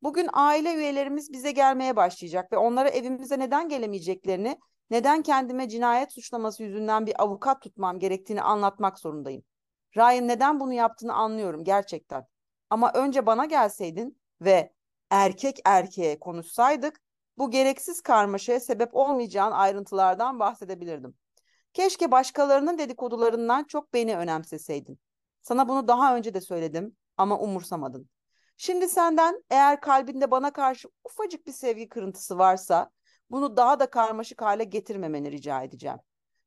Bugün 0.03 0.29
aile 0.33 0.73
üyelerimiz 0.73 1.31
bize 1.31 1.51
gelmeye 1.51 1.95
başlayacak 1.95 2.51
ve 2.51 2.57
onlara 2.57 2.89
evimize 2.89 3.39
neden 3.39 3.69
gelemeyeceklerini, 3.69 4.59
neden 4.89 5.21
kendime 5.21 5.69
cinayet 5.69 6.13
suçlaması 6.13 6.63
yüzünden 6.63 7.05
bir 7.05 7.23
avukat 7.23 7.61
tutmam 7.61 7.99
gerektiğini 7.99 8.41
anlatmak 8.41 8.99
zorundayım. 8.99 9.43
Ryan 9.97 10.27
neden 10.27 10.59
bunu 10.59 10.73
yaptığını 10.73 11.13
anlıyorum 11.13 11.63
gerçekten. 11.63 12.25
Ama 12.69 12.91
önce 12.93 13.25
bana 13.25 13.45
gelseydin 13.45 14.21
ve 14.41 14.73
erkek 15.09 15.59
erkeğe 15.65 16.19
konuşsaydık, 16.19 17.01
bu 17.37 17.51
gereksiz 17.51 18.01
karmaşaya 18.01 18.59
sebep 18.59 18.95
olmayacağın 18.95 19.51
ayrıntılardan 19.51 20.39
bahsedebilirdim. 20.39 21.15
Keşke 21.73 22.11
başkalarının 22.11 22.77
dedikodularından 22.77 23.63
çok 23.63 23.93
beni 23.93 24.17
önemseseydin. 24.17 24.99
Sana 25.41 25.69
bunu 25.69 25.87
daha 25.87 26.15
önce 26.15 26.33
de 26.33 26.41
söyledim 26.41 26.97
ama 27.17 27.39
umursamadın. 27.39 28.09
Şimdi 28.57 28.89
senden 28.89 29.43
eğer 29.49 29.81
kalbinde 29.81 30.31
bana 30.31 30.53
karşı 30.53 30.89
ufacık 31.03 31.47
bir 31.47 31.51
sevgi 31.51 31.89
kırıntısı 31.89 32.37
varsa 32.37 32.91
bunu 33.29 33.57
daha 33.57 33.79
da 33.79 33.89
karmaşık 33.89 34.41
hale 34.41 34.63
getirmemeni 34.63 35.31
rica 35.31 35.63
edeceğim. 35.63 35.97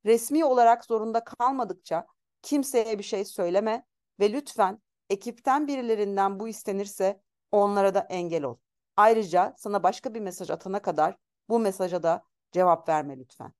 Resmi 0.04 0.44
olarak 0.44 0.84
zorunda 0.84 1.24
kalmadıkça 1.24 2.06
kimseye 2.42 2.98
bir 2.98 3.04
şey 3.04 3.24
söyleme 3.24 3.84
ve 4.20 4.32
lütfen 4.32 4.82
ekipten 5.10 5.68
birilerinden 5.68 6.40
bu 6.40 6.48
istenirse 6.48 7.20
onlara 7.52 7.94
da 7.94 8.00
engel 8.00 8.44
ol. 8.44 8.56
Ayrıca 8.96 9.54
sana 9.56 9.82
başka 9.82 10.14
bir 10.14 10.20
mesaj 10.20 10.50
atana 10.50 10.82
kadar 10.82 11.16
bu 11.48 11.58
mesaja 11.58 12.02
da 12.02 12.22
cevap 12.52 12.88
verme 12.88 13.18
lütfen. 13.18 13.52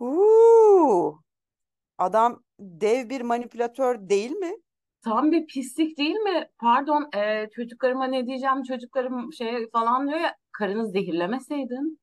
Uuu, 0.00 1.22
adam 1.98 2.42
dev 2.60 3.10
bir 3.10 3.20
manipülatör 3.20 4.08
değil 4.08 4.30
mi? 4.30 4.52
Tam 5.04 5.32
bir 5.32 5.46
pislik 5.46 5.98
değil 5.98 6.14
mi? 6.14 6.50
Pardon, 6.58 7.08
e, 7.16 7.50
çocuklarıma 7.50 8.06
ne 8.06 8.26
diyeceğim, 8.26 8.62
çocuklarım 8.62 9.32
şey 9.32 9.70
falan 9.70 10.08
diyor 10.08 10.20
ya, 10.20 10.36
karını 10.52 10.86
zehirlemeseydin. 10.86 12.00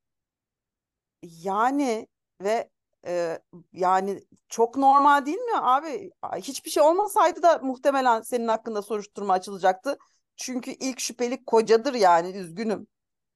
Yani 1.23 2.07
ve 2.41 2.69
e, 3.07 3.39
yani 3.73 4.19
çok 4.49 4.77
normal 4.77 5.25
değil 5.25 5.37
mi 5.37 5.57
abi? 5.61 6.11
Hiçbir 6.35 6.69
şey 6.69 6.83
olmasaydı 6.83 7.41
da 7.43 7.57
muhtemelen 7.63 8.21
senin 8.21 8.47
hakkında 8.47 8.81
soruşturma 8.81 9.33
açılacaktı. 9.33 9.97
Çünkü 10.37 10.71
ilk 10.71 10.99
şüpheli 10.99 11.45
kocadır 11.45 11.93
yani 11.93 12.37
üzgünüm. 12.37 12.87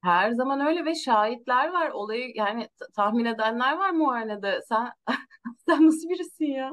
Her 0.02 0.30
zaman 0.32 0.60
öyle 0.60 0.84
ve 0.84 0.94
şahitler 0.94 1.68
var. 1.68 1.90
Olayı 1.90 2.32
yani 2.34 2.68
tahmin 2.96 3.24
edenler 3.24 3.76
var 3.76 3.90
muayenede. 3.90 4.60
Sen 4.68 4.92
sen 5.68 5.86
nasıl 5.86 6.08
birisin 6.08 6.44
ya? 6.46 6.70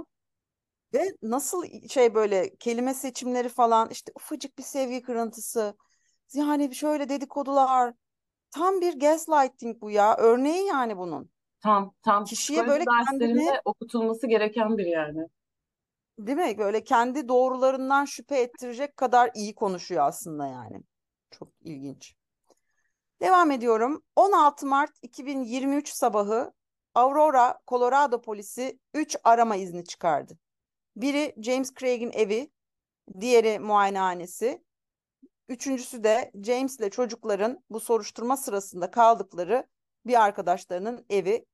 Ve 0.94 1.16
nasıl 1.22 1.66
şey 1.90 2.16
böyle 2.16 2.56
kelime 2.56 2.94
seçimleri 2.94 3.50
falan 3.50 3.90
işte 3.90 4.12
ufacık 4.16 4.58
bir 4.58 4.64
sevgi 4.64 5.02
kırıntısı. 5.02 5.78
Yani 6.34 6.76
şöyle 6.76 7.10
dedikodular. 7.10 7.94
Tam 8.52 8.82
bir 8.82 9.00
gaslighting 9.00 9.82
bu 9.82 9.92
ya. 9.92 10.18
Örneği 10.18 10.68
yani 10.68 10.98
bunun. 10.98 11.32
Tam 11.64 11.94
tam 12.04 12.24
Kişiye 12.26 12.68
böyle 12.68 12.86
derslerinde 12.86 13.62
okutulması 13.66 14.28
gereken 14.28 14.78
bir 14.78 14.86
yani. 14.86 15.28
Değil 16.20 16.38
mi? 16.38 16.58
Böyle 16.58 16.84
kendi 16.84 17.28
doğrularından 17.28 18.06
şüphe 18.06 18.42
ettirecek 18.42 18.98
kadar 18.98 19.32
iyi 19.36 19.56
konuşuyor 19.56 20.08
aslında 20.08 20.48
yani. 20.48 20.82
Çok 21.32 21.50
ilginç. 21.62 22.16
Devam 23.22 23.52
ediyorum. 23.52 24.04
16 24.16 24.66
Mart 24.66 24.92
2023 25.02 25.90
sabahı 25.90 26.54
Aurora, 26.96 27.60
Colorado 27.68 28.22
polisi 28.22 28.80
3 28.94 29.18
arama 29.24 29.56
izni 29.56 29.86
çıkardı. 29.86 30.38
Biri 30.96 31.36
James 31.38 31.74
Craig'in 31.74 32.12
evi, 32.12 32.52
diğeri 33.20 33.60
muayenehanesi, 33.60 34.64
üçüncüsü 35.50 36.04
de 36.04 36.32
James 36.44 36.80
ile 36.80 36.90
çocukların 36.90 37.64
bu 37.70 37.80
soruşturma 37.80 38.38
sırasında 38.38 38.92
kaldıkları 38.92 39.68
bir 40.06 40.24
arkadaşlarının 40.24 41.06
evi. 41.10 41.46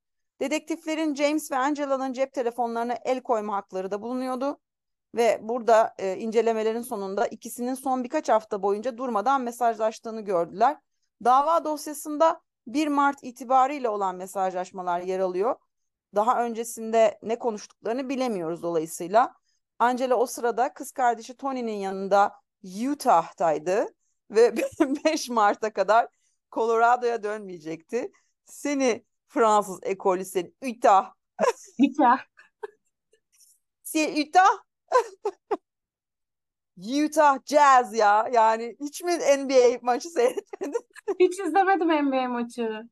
Dedektiflerin 0.41 1.15
James 1.15 1.51
ve 1.51 1.57
Angela'nın 1.57 2.13
cep 2.13 2.33
telefonlarına 2.33 2.97
el 3.05 3.21
koyma 3.21 3.55
hakları 3.55 3.91
da 3.91 4.01
bulunuyordu. 4.01 4.57
Ve 5.15 5.39
burada 5.41 5.93
e, 5.97 6.17
incelemelerin 6.17 6.81
sonunda 6.81 7.27
ikisinin 7.27 7.73
son 7.73 8.03
birkaç 8.03 8.29
hafta 8.29 8.63
boyunca 8.63 8.97
durmadan 8.97 9.41
mesajlaştığını 9.41 10.21
gördüler. 10.21 10.77
Dava 11.23 11.65
dosyasında 11.65 12.41
1 12.67 12.87
Mart 12.87 13.23
itibariyle 13.23 13.89
olan 13.89 14.15
mesajlaşmalar 14.15 15.01
yer 15.01 15.19
alıyor. 15.19 15.55
Daha 16.15 16.45
öncesinde 16.45 17.19
ne 17.23 17.39
konuştuklarını 17.39 18.09
bilemiyoruz 18.09 18.63
dolayısıyla. 18.63 19.33
Angela 19.79 20.15
o 20.15 20.25
sırada 20.25 20.73
kız 20.73 20.91
kardeşi 20.91 21.37
Tony'nin 21.37 21.77
yanında 21.77 22.33
Utah'taydı 22.91 23.87
ve 24.31 24.55
5 25.05 25.29
Mart'a 25.29 25.73
kadar 25.73 26.07
Colorado'ya 26.51 27.23
dönmeyecekti. 27.23 28.11
Seni 28.45 29.05
Fransız 29.31 29.79
ekolü 29.83 30.25
seni 30.25 30.53
Utah. 30.61 31.13
Utah. 31.79 32.19
Utah. 33.95 34.57
Utah 36.77 37.37
Jazz 37.45 37.93
ya. 37.93 38.29
Yani 38.31 38.75
hiç 38.79 39.03
mi 39.03 39.11
NBA 39.13 39.79
maçı 39.81 40.09
seyretmedin? 40.09 40.85
Hiç 41.19 41.39
izlemedim 41.39 41.87
NBA 41.87 42.27
maçı. 42.27 42.83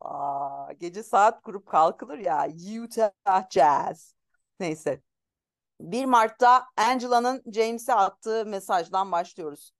Aa, 0.00 0.72
gece 0.72 1.02
saat 1.02 1.42
kurup 1.42 1.66
kalkılır 1.66 2.18
ya. 2.18 2.48
Utah 2.82 3.50
Jazz. 3.50 4.14
Neyse. 4.60 5.02
1 5.80 6.04
Mart'ta 6.04 6.64
Angela'nın 6.76 7.42
James'e 7.52 7.94
attığı 7.94 8.46
mesajdan 8.46 9.12
başlıyoruz. 9.12 9.72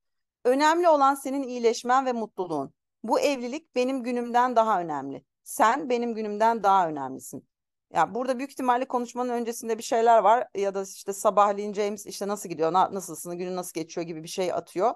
Önemli 0.44 0.88
olan 0.88 1.14
senin 1.14 1.42
iyileşmen 1.42 2.06
ve 2.06 2.12
mutluluğun. 2.12 2.74
Bu 3.02 3.20
evlilik 3.20 3.74
benim 3.74 4.02
günümden 4.02 4.56
daha 4.56 4.80
önemli. 4.80 5.24
Sen 5.44 5.90
benim 5.90 6.14
günümden 6.14 6.62
daha 6.62 6.88
önemlisin. 6.88 7.48
Ya 7.92 8.14
burada 8.14 8.38
büyük 8.38 8.50
ihtimalle 8.50 8.84
konuşmanın 8.88 9.28
öncesinde 9.28 9.78
bir 9.78 9.82
şeyler 9.82 10.18
var 10.18 10.48
ya 10.54 10.74
da 10.74 10.82
işte 10.82 11.12
sabahleyin 11.12 11.74
James 11.74 12.06
işte 12.06 12.28
nasıl 12.28 12.48
gidiyor, 12.48 12.72
na- 12.72 12.94
nasılsın, 12.94 13.38
günün 13.38 13.56
nasıl 13.56 13.74
geçiyor 13.74 14.06
gibi 14.06 14.22
bir 14.22 14.28
şey 14.28 14.52
atıyor. 14.52 14.94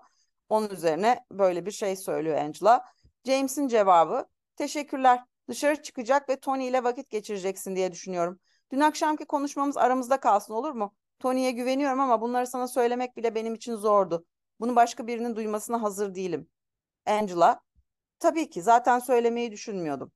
Onun 0.48 0.70
üzerine 0.70 1.24
böyle 1.32 1.66
bir 1.66 1.70
şey 1.70 1.96
söylüyor 1.96 2.36
Angela. 2.38 2.84
James'in 3.24 3.68
cevabı 3.68 4.26
teşekkürler. 4.56 5.24
Dışarı 5.48 5.82
çıkacak 5.82 6.28
ve 6.28 6.36
Tony 6.40 6.68
ile 6.68 6.84
vakit 6.84 7.10
geçireceksin 7.10 7.76
diye 7.76 7.92
düşünüyorum. 7.92 8.40
Dün 8.72 8.80
akşamki 8.80 9.24
konuşmamız 9.24 9.76
aramızda 9.76 10.20
kalsın 10.20 10.54
olur 10.54 10.72
mu? 10.72 10.94
Tony'ye 11.18 11.50
güveniyorum 11.50 12.00
ama 12.00 12.20
bunları 12.20 12.46
sana 12.46 12.68
söylemek 12.68 13.16
bile 13.16 13.34
benim 13.34 13.54
için 13.54 13.74
zordu. 13.74 14.26
Bunu 14.60 14.76
başka 14.76 15.06
birinin 15.06 15.36
duymasına 15.36 15.82
hazır 15.82 16.14
değilim. 16.14 16.50
Angela, 17.06 17.60
tabii 18.18 18.50
ki 18.50 18.62
zaten 18.62 18.98
söylemeyi 18.98 19.52
düşünmüyordum. 19.52 20.12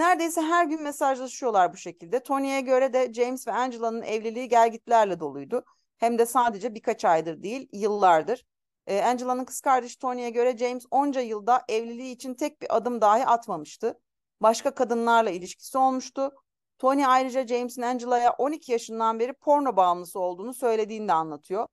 Neredeyse 0.00 0.40
her 0.40 0.64
gün 0.64 0.82
mesajlaşıyorlar 0.82 1.72
bu 1.72 1.76
şekilde. 1.76 2.22
Tony'ye 2.22 2.60
göre 2.60 2.92
de 2.92 3.12
James 3.12 3.48
ve 3.48 3.52
Angela'nın 3.52 4.02
evliliği 4.02 4.48
gelgitlerle 4.48 5.20
doluydu. 5.20 5.64
Hem 5.98 6.18
de 6.18 6.26
sadece 6.26 6.74
birkaç 6.74 7.04
aydır 7.04 7.42
değil, 7.42 7.68
yıllardır. 7.72 8.46
Ee, 8.86 9.02
Angela'nın 9.02 9.44
kız 9.44 9.60
kardeşi 9.60 9.98
Tony'ye 9.98 10.30
göre 10.30 10.56
James 10.56 10.84
onca 10.90 11.20
yılda 11.20 11.64
evliliği 11.68 12.14
için 12.14 12.34
tek 12.34 12.62
bir 12.62 12.76
adım 12.76 13.00
dahi 13.00 13.26
atmamıştı. 13.26 14.00
Başka 14.42 14.74
kadınlarla 14.74 15.30
ilişkisi 15.30 15.78
olmuştu. 15.78 16.32
Tony 16.78 17.06
ayrıca 17.06 17.46
James'in 17.46 17.82
Angela'ya 17.82 18.32
12 18.32 18.72
yaşından 18.72 19.18
beri 19.18 19.32
porno 19.32 19.76
bağımlısı 19.76 20.20
olduğunu 20.20 20.54
söylediğini 20.54 21.08
de 21.08 21.12
anlatıyor. 21.12 21.66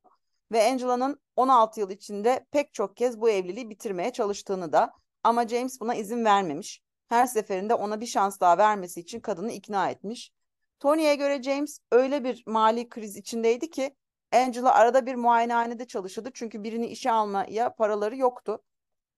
Ve 0.52 0.70
Angela'nın 0.72 1.20
16 1.36 1.80
yıl 1.80 1.90
içinde 1.90 2.46
pek 2.52 2.74
çok 2.74 2.98
kez 2.98 3.22
bu 3.22 3.30
evliliği 3.30 3.70
bitirmeye 3.70 4.13
çalıştığını 4.13 4.74
da 4.74 4.94
ama 5.24 5.48
James 5.48 5.82
buna 5.82 5.96
izin 5.96 6.26
vermemiş. 6.26 6.87
Her 7.08 7.26
seferinde 7.26 7.74
ona 7.74 8.02
bir 8.02 8.06
şans 8.06 8.39
daha 8.39 8.58
vermesi 8.58 9.00
için 9.00 9.20
kadını 9.20 9.52
ikna 9.52 9.89
etmiş. 9.89 10.32
Tony'ye 10.80 11.15
göre 11.15 11.43
James 11.43 11.80
öyle 11.91 12.24
bir 12.24 12.43
mali 12.46 12.89
kriz 12.89 13.15
içindeydi 13.15 13.70
ki 13.70 13.96
Angela 14.32 14.74
arada 14.74 15.06
bir 15.06 15.15
muayenehanede 15.15 15.88
çalışırdı 15.88 16.32
çünkü 16.34 16.63
birini 16.63 16.88
işe 16.88 17.12
almaya 17.12 17.76
paraları 17.76 18.17
yoktu. 18.17 18.63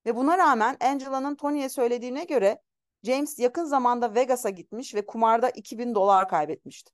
Ve 0.05 0.15
buna 0.15 0.37
rağmen 0.37 0.77
Angela'nın 0.81 1.35
Tony'ye 1.35 1.69
söylediğine 1.69 2.23
göre 2.23 2.61
James 3.03 3.39
yakın 3.39 3.65
zamanda 3.65 4.15
Vegas'a 4.15 4.49
gitmiş 4.49 4.95
ve 4.95 5.05
kumarda 5.05 5.49
2000 5.49 5.95
dolar 5.95 6.29
kaybetmişti. 6.29 6.91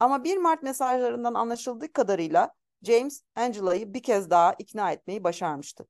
Ama 0.00 0.24
1 0.24 0.36
Mart 0.36 0.62
mesajlarından 0.62 1.34
anlaşıldığı 1.34 1.92
kadarıyla 1.92 2.54
James 2.82 3.22
Angela'yı 3.34 3.94
bir 3.94 4.02
kez 4.02 4.30
daha 4.30 4.54
ikna 4.58 4.92
etmeyi 4.92 5.24
başarmıştı. 5.24 5.86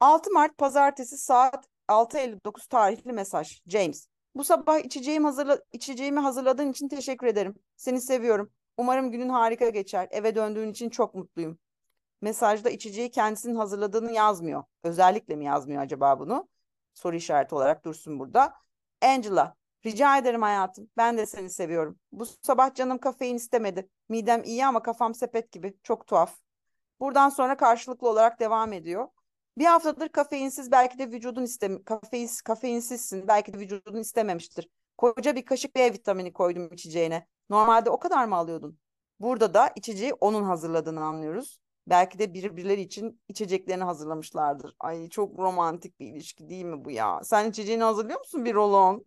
6 0.00 0.30
Mart 0.30 0.58
pazartesi 0.58 1.18
saat 1.18 1.68
6.59 1.88 2.68
tarihli 2.68 3.12
mesaj. 3.12 3.62
James. 3.66 4.08
Bu 4.34 4.44
sabah 4.44 4.78
içeceğim 4.78 5.24
hazırla 5.24 5.58
içeceğimi 5.72 6.20
hazırladığın 6.20 6.70
için 6.70 6.88
teşekkür 6.88 7.26
ederim. 7.26 7.54
Seni 7.76 8.00
seviyorum. 8.00 8.52
Umarım 8.76 9.12
günün 9.12 9.28
harika 9.28 9.68
geçer. 9.68 10.08
Eve 10.10 10.34
döndüğün 10.34 10.70
için 10.70 10.90
çok 10.90 11.14
mutluyum. 11.14 11.58
Mesajda 12.20 12.70
içeceği 12.70 13.10
kendisinin 13.10 13.54
hazırladığını 13.54 14.12
yazmıyor. 14.12 14.64
Özellikle 14.82 15.36
mi 15.36 15.44
yazmıyor 15.44 15.82
acaba 15.82 16.18
bunu? 16.18 16.48
Soru 16.94 17.16
işareti 17.16 17.54
olarak 17.54 17.84
dursun 17.84 18.18
burada. 18.18 18.54
Angela. 19.02 19.56
Rica 19.86 20.18
ederim 20.18 20.42
hayatım. 20.42 20.90
Ben 20.96 21.18
de 21.18 21.26
seni 21.26 21.50
seviyorum. 21.50 21.98
Bu 22.12 22.26
sabah 22.26 22.74
canım 22.74 22.98
kafein 22.98 23.36
istemedi. 23.36 23.88
Midem 24.08 24.42
iyi 24.44 24.66
ama 24.66 24.82
kafam 24.82 25.14
sepet 25.14 25.52
gibi. 25.52 25.74
Çok 25.82 26.06
tuhaf. 26.06 26.36
Buradan 27.00 27.28
sonra 27.28 27.56
karşılıklı 27.56 28.08
olarak 28.08 28.40
devam 28.40 28.72
ediyor. 28.72 29.08
Bir 29.58 29.64
haftadır 29.64 30.08
kafeinsiz 30.08 30.70
belki 30.72 30.98
de 30.98 31.10
vücudun 31.10 31.42
istem 31.42 31.84
kafein 31.84 32.28
kafeinsizsin 32.44 33.28
belki 33.28 33.52
de 33.52 33.58
vücudun 33.58 34.00
istememiştir. 34.00 34.68
Koca 34.96 35.36
bir 35.36 35.44
kaşık 35.44 35.76
B 35.76 35.92
vitamini 35.92 36.32
koydum 36.32 36.72
içeceğine. 36.72 37.26
Normalde 37.50 37.90
o 37.90 37.98
kadar 37.98 38.24
mı 38.24 38.34
alıyordun? 38.36 38.78
Burada 39.20 39.54
da 39.54 39.70
içeceği 39.76 40.14
onun 40.14 40.42
hazırladığını 40.42 41.04
anlıyoruz. 41.04 41.60
Belki 41.86 42.18
de 42.18 42.34
birbirleri 42.34 42.80
için 42.80 43.20
içeceklerini 43.28 43.84
hazırlamışlardır. 43.84 44.74
Ay 44.80 45.08
çok 45.08 45.38
romantik 45.38 46.00
bir 46.00 46.06
ilişki 46.06 46.48
değil 46.48 46.64
mi 46.64 46.84
bu 46.84 46.90
ya? 46.90 47.20
Sen 47.24 47.50
içeceğini 47.50 47.82
hazırlıyor 47.82 48.18
musun 48.18 48.44
bir 48.44 48.54
rolon? 48.54 49.04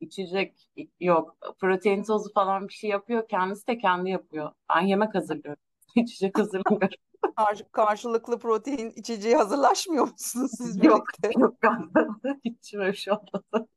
İçecek 0.00 0.68
yok. 1.00 1.36
Protein 1.60 2.02
tozu 2.02 2.32
falan 2.32 2.68
bir 2.68 2.72
şey 2.72 2.90
yapıyor. 2.90 3.28
Kendisi 3.28 3.66
de 3.66 3.78
kendi 3.78 4.10
yapıyor. 4.10 4.52
Ben 4.74 4.80
yemek 4.80 5.14
hazırlıyorum. 5.14 5.62
İçecek 5.96 6.38
hazırlamıyorum. 6.38 6.98
Karşı, 7.36 7.70
karşılıklı 7.72 8.38
protein 8.38 8.90
içeceği 8.90 9.36
hazırlaşmıyor 9.36 10.08
musunuz 10.08 10.50
siz 10.56 10.84
Yok, 10.84 11.06
birlikte? 11.22 11.30
yok 11.40 11.60
galiba. 11.60 12.06
Hiç 12.44 12.74
öyle 12.74 12.92
bir 12.92 12.96
şey 12.96 13.12
olmadı. 13.12 13.68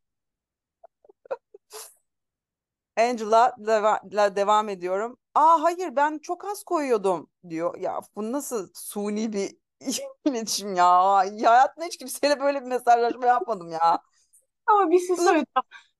Angela 2.97 3.55
deva- 3.59 4.35
devam 4.35 4.69
ediyorum. 4.69 5.17
Aa 5.35 5.63
hayır 5.63 5.95
ben 5.95 6.19
çok 6.19 6.45
az 6.45 6.63
koyuyordum 6.63 7.29
diyor. 7.49 7.77
Ya 7.77 7.99
bu 8.15 8.31
nasıl 8.31 8.69
suni 8.73 9.33
bir 9.33 9.55
iletişim 10.25 10.75
ya. 10.75 11.03
Hayatımda 11.03 11.85
hiç 11.85 11.97
kimseyle 11.97 12.39
böyle 12.39 12.61
bir 12.61 12.67
mesajlaşma 12.67 13.25
yapmadım 13.25 13.69
ya. 13.69 13.99
Ama 14.65 14.91
bir 14.91 14.99
şey 14.99 15.15
söyleyeceğim. 15.15 15.45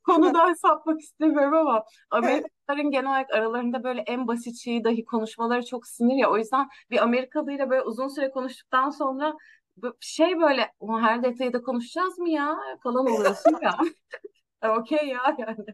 Konudan 0.06 0.54
sapmak 0.54 1.00
istemiyorum 1.02 1.54
ama 1.54 1.84
Amerikalıların 2.12 2.92
genel 2.92 3.10
olarak 3.10 3.34
aralarında 3.34 3.84
böyle 3.84 4.02
en 4.02 4.28
basit 4.28 4.58
şeyi 4.60 4.84
dahi 4.84 5.06
konuşmaları 5.06 5.66
çok 5.66 5.88
sinir 5.88 6.16
ya. 6.16 6.32
O 6.32 6.38
yüzden 6.38 6.68
bir 6.92 7.04
Amerikalıyla 7.04 7.70
böyle 7.70 7.82
uzun 7.82 8.08
süre 8.08 8.32
konuştuktan 8.32 8.90
sonra 8.90 9.34
şey 10.00 10.40
böyle 10.40 10.72
"Ulan 10.80 11.02
her 11.02 11.24
detayı 11.24 11.54
da 11.54 11.62
konuşacağız 11.62 12.18
mı 12.20 12.30
ya 12.30 12.58
falan 12.84 13.06
oluyorsun 13.06 13.58
ya. 13.62 13.78
Okey 14.80 15.08
ya 15.08 15.36
yani. 15.38 15.66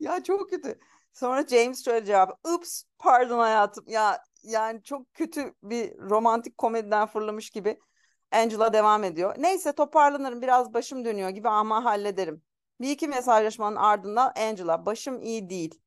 ya 0.00 0.22
çok 0.24 0.50
kötü. 0.50 0.78
Sonra 1.12 1.46
James 1.46 1.84
şöyle 1.84 2.06
cevap. 2.06 2.48
Ups 2.48 2.82
pardon 2.98 3.38
hayatım. 3.38 3.84
Ya 3.88 4.18
yani 4.42 4.82
çok 4.82 5.14
kötü 5.14 5.54
bir 5.62 5.98
romantik 5.98 6.58
komediden 6.58 7.06
fırlamış 7.06 7.50
gibi. 7.50 7.78
Angela 8.32 8.72
devam 8.72 9.04
ediyor. 9.04 9.34
Neyse 9.38 9.72
toparlanırım 9.72 10.42
biraz 10.42 10.74
başım 10.74 11.04
dönüyor 11.04 11.28
gibi 11.30 11.48
ama 11.48 11.84
hallederim. 11.84 12.42
Bir 12.80 12.90
iki 12.90 13.08
mesajlaşmanın 13.08 13.76
ardından 13.76 14.32
Angela 14.36 14.86
başım 14.86 15.22
iyi 15.22 15.50
değil. 15.50 15.80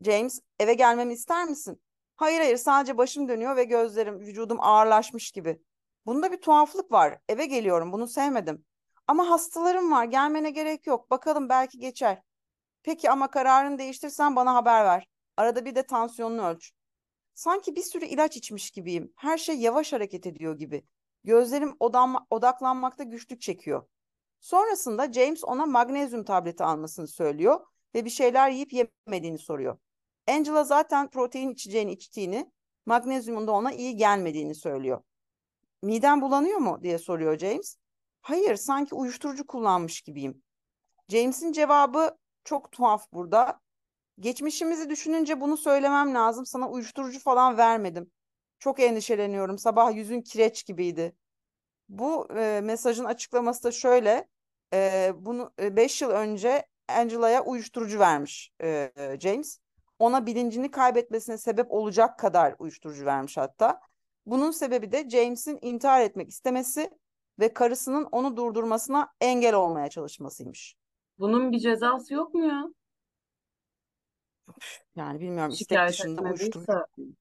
James, 0.00 0.40
eve 0.60 0.74
gelmemi 0.74 1.12
ister 1.12 1.44
misin? 1.44 1.82
Hayır 2.16 2.40
hayır 2.40 2.56
sadece 2.56 2.98
başım 2.98 3.28
dönüyor 3.28 3.56
ve 3.56 3.64
gözlerim, 3.64 4.20
vücudum 4.20 4.60
ağırlaşmış 4.60 5.30
gibi. 5.30 5.62
Bunda 6.06 6.32
bir 6.32 6.40
tuhaflık 6.40 6.92
var. 6.92 7.18
Eve 7.28 7.46
geliyorum, 7.46 7.92
bunu 7.92 8.06
sevmedim. 8.06 8.64
Ama 9.06 9.30
hastalarım 9.30 9.92
var, 9.92 10.04
gelmene 10.04 10.50
gerek 10.50 10.86
yok. 10.86 11.10
Bakalım 11.10 11.48
belki 11.48 11.78
geçer. 11.78 12.22
Peki 12.82 13.10
ama 13.10 13.30
kararını 13.30 13.78
değiştirsen 13.78 14.36
bana 14.36 14.54
haber 14.54 14.84
ver. 14.84 15.08
Arada 15.36 15.64
bir 15.64 15.74
de 15.74 15.82
tansiyonunu 15.82 16.46
ölç. 16.46 16.72
Sanki 17.34 17.76
bir 17.76 17.82
sürü 17.82 18.04
ilaç 18.04 18.36
içmiş 18.36 18.70
gibiyim. 18.70 19.12
Her 19.16 19.38
şey 19.38 19.56
yavaş 19.56 19.92
hareket 19.92 20.26
ediyor 20.26 20.58
gibi. 20.58 20.84
Gözlerim 21.24 21.76
odanma- 21.80 22.26
odaklanmakta 22.30 23.04
güçlük 23.04 23.40
çekiyor. 23.40 23.86
Sonrasında 24.42 25.12
James 25.12 25.44
ona 25.44 25.66
magnezyum 25.66 26.24
tableti 26.24 26.64
almasını 26.64 27.08
söylüyor 27.08 27.60
ve 27.94 28.04
bir 28.04 28.10
şeyler 28.10 28.50
yiyip 28.50 28.72
yemediğini 28.72 29.38
soruyor. 29.38 29.78
Angela 30.28 30.64
zaten 30.64 31.10
protein 31.10 31.50
içeceğini 31.50 31.92
içtiğini, 31.92 32.52
magnezyumun 32.86 33.46
da 33.46 33.52
ona 33.52 33.72
iyi 33.72 33.96
gelmediğini 33.96 34.54
söylüyor. 34.54 35.02
Miden 35.82 36.20
bulanıyor 36.20 36.58
mu 36.58 36.78
diye 36.82 36.98
soruyor 36.98 37.38
James. 37.38 37.76
Hayır, 38.22 38.56
sanki 38.56 38.94
uyuşturucu 38.94 39.46
kullanmış 39.46 40.00
gibiyim. 40.00 40.42
James'in 41.08 41.52
cevabı 41.52 42.16
çok 42.44 42.72
tuhaf 42.72 43.12
burada. 43.12 43.60
Geçmişimizi 44.20 44.90
düşününce 44.90 45.40
bunu 45.40 45.56
söylemem 45.56 46.14
lazım. 46.14 46.46
Sana 46.46 46.70
uyuşturucu 46.70 47.20
falan 47.20 47.56
vermedim. 47.56 48.10
Çok 48.58 48.80
endişeleniyorum. 48.80 49.58
Sabah 49.58 49.94
yüzün 49.94 50.22
kireç 50.22 50.66
gibiydi. 50.66 51.16
Bu 51.88 52.28
e, 52.36 52.60
mesajın 52.64 53.04
açıklaması 53.04 53.64
da 53.64 53.72
şöyle. 53.72 54.31
E, 54.72 55.12
bunu 55.16 55.52
5 55.58 56.02
yıl 56.02 56.10
önce 56.10 56.66
Angela'ya 56.88 57.44
uyuşturucu 57.44 57.98
vermiş 57.98 58.52
e, 58.62 58.92
James. 59.20 59.58
Ona 59.98 60.26
bilincini 60.26 60.70
kaybetmesine 60.70 61.38
sebep 61.38 61.72
olacak 61.72 62.18
kadar 62.18 62.54
uyuşturucu 62.58 63.04
vermiş 63.04 63.36
hatta. 63.36 63.80
Bunun 64.26 64.50
sebebi 64.50 64.92
de 64.92 65.10
James'in 65.10 65.58
intihar 65.62 66.00
etmek 66.00 66.30
istemesi 66.30 66.90
ve 67.40 67.54
karısının 67.54 68.08
onu 68.12 68.36
durdurmasına 68.36 69.08
engel 69.20 69.54
olmaya 69.54 69.90
çalışmasıymış. 69.90 70.74
Bunun 71.18 71.52
bir 71.52 71.58
cezası 71.58 72.14
yok 72.14 72.34
mu 72.34 72.46
ya? 72.46 72.64
Yani 74.96 75.20
bilmiyorum 75.20 75.52
istek 75.52 75.68
Şikayet 75.68 75.92
dışında 75.92 76.22
uyuşturucu 76.22 76.72
etmediyse. 76.72 77.16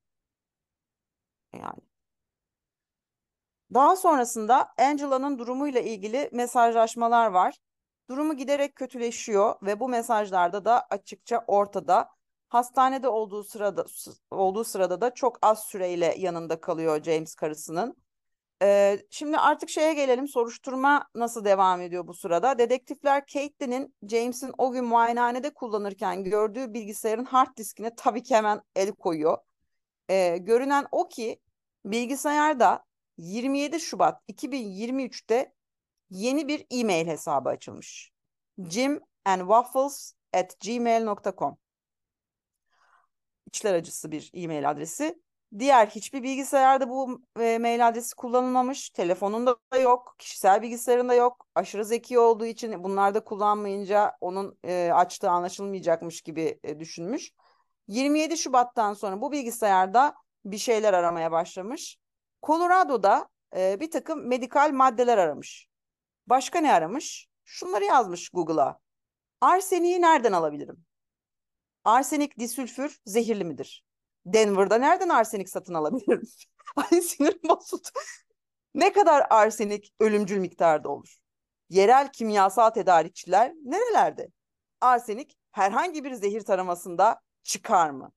yani. 1.54 1.91
Daha 3.74 3.96
sonrasında 3.96 4.74
Angela'nın 4.78 5.40
durumuyla 5.40 5.82
ilgili 5.82 6.30
mesajlaşmalar 6.32 7.28
var. 7.28 7.58
Durumu 8.10 8.38
giderek 8.38 8.76
kötüleşiyor 8.76 9.56
ve 9.62 9.80
bu 9.80 9.90
mesajlarda 9.90 10.66
da 10.66 10.88
açıkça 10.90 11.44
ortada. 11.48 12.10
Hastanede 12.50 13.08
olduğu 13.08 13.44
sırada 13.44 13.86
olduğu 14.32 14.64
sırada 14.64 15.02
da 15.02 15.14
çok 15.14 15.38
az 15.42 15.64
süreyle 15.64 16.16
yanında 16.18 16.62
kalıyor 16.62 17.04
James 17.04 17.36
karısının. 17.36 17.96
Ee, 18.62 19.00
şimdi 19.10 19.38
artık 19.38 19.70
şeye 19.70 19.94
gelelim. 19.94 20.28
Soruşturma 20.28 21.10
nasıl 21.16 21.46
devam 21.46 21.82
ediyor 21.82 22.08
bu 22.08 22.14
sırada? 22.14 22.58
Dedektifler 22.58 23.26
Caitlyn'in 23.26 23.96
James'in 24.08 24.54
o 24.58 24.72
gün 24.72 24.86
muayenehanede 24.86 25.54
kullanırken 25.54 26.24
gördüğü 26.24 26.74
bilgisayarın 26.74 27.26
hard 27.26 27.58
diskine 27.58 27.96
tabii 27.96 28.24
ki 28.24 28.36
hemen 28.36 28.62
el 28.76 28.92
koyuyor. 28.92 29.38
Ee, 30.10 30.38
görünen 30.38 30.88
o 30.92 31.08
ki 31.08 31.40
bilgisayarda 31.86 32.84
27 33.22 33.80
Şubat 33.80 34.22
2023'te 34.30 35.54
yeni 36.10 36.48
bir 36.48 36.66
e-mail 36.72 37.08
hesabı 37.08 37.50
açılmış. 37.50 38.12
jimandwaffles 38.58 40.14
at 40.34 40.60
gmail.com 40.60 41.58
İçler 43.48 43.74
acısı 43.74 44.12
bir 44.12 44.32
e-mail 44.34 44.70
adresi. 44.70 45.22
Diğer 45.60 45.88
hiçbir 45.88 46.24
bilgisayarda 46.24 46.90
bu 46.90 47.22
e, 47.40 47.60
mail 47.60 47.88
adresi 47.88 48.16
kullanılmamış. 48.16 48.90
Telefonunda 48.90 49.58
da 49.74 49.78
yok, 49.78 50.16
kişisel 50.18 50.62
bilgisayarında 50.62 51.14
yok. 51.14 51.48
Aşırı 51.56 51.86
zeki 51.86 52.20
olduğu 52.20 52.46
için 52.46 52.84
bunlarda 52.84 53.24
kullanmayınca 53.24 54.18
onun 54.22 54.60
e, 54.64 54.92
açtığı 54.94 55.30
anlaşılmayacakmış 55.30 56.22
gibi 56.22 56.60
e, 56.64 56.80
düşünmüş. 56.80 57.32
27 57.88 58.38
Şubat'tan 58.38 58.94
sonra 58.94 59.22
bu 59.22 59.32
bilgisayarda 59.32 60.16
bir 60.46 60.58
şeyler 60.58 60.94
aramaya 60.94 61.32
başlamış. 61.32 62.02
Colorado'da 62.44 63.30
e, 63.56 63.80
bir 63.80 63.92
takım 63.92 64.28
medikal 64.28 64.72
maddeler 64.72 65.18
aramış. 65.18 65.68
Başka 66.28 66.60
ne 66.60 66.74
aramış? 66.74 67.28
Şunları 67.46 67.84
yazmış 67.84 68.30
Google'a. 68.30 68.80
Arseniği 69.42 70.02
nereden 70.02 70.32
alabilirim? 70.32 70.86
Arsenik 71.84 72.40
disülfür 72.40 73.00
zehirli 73.06 73.44
midir? 73.44 73.86
Denver'da 74.26 74.78
nereden 74.78 75.10
arsenik 75.10 75.50
satın 75.50 75.74
alabilirim? 75.74 76.22
Ay 76.76 77.02
sinirim 77.02 77.40
bozuldu. 77.50 77.88
Ne 78.76 78.94
kadar 78.94 79.28
arsenik 79.30 79.94
ölümcül 80.00 80.38
miktarda 80.38 80.90
olur? 80.90 81.18
Yerel 81.70 82.12
kimyasal 82.12 82.70
tedarikçiler 82.70 83.54
nerelerde? 83.64 84.28
Arsenik 84.82 85.38
herhangi 85.52 86.04
bir 86.04 86.14
zehir 86.14 86.42
taramasında 86.42 87.22
çıkar 87.44 87.90
mı? 87.90 88.12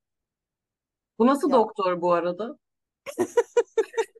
Bu 1.19 1.27
nasıl 1.27 1.51
Ya. 1.51 1.57
doktor 1.57 2.01
bu 2.01 2.13
arada? 2.13 2.59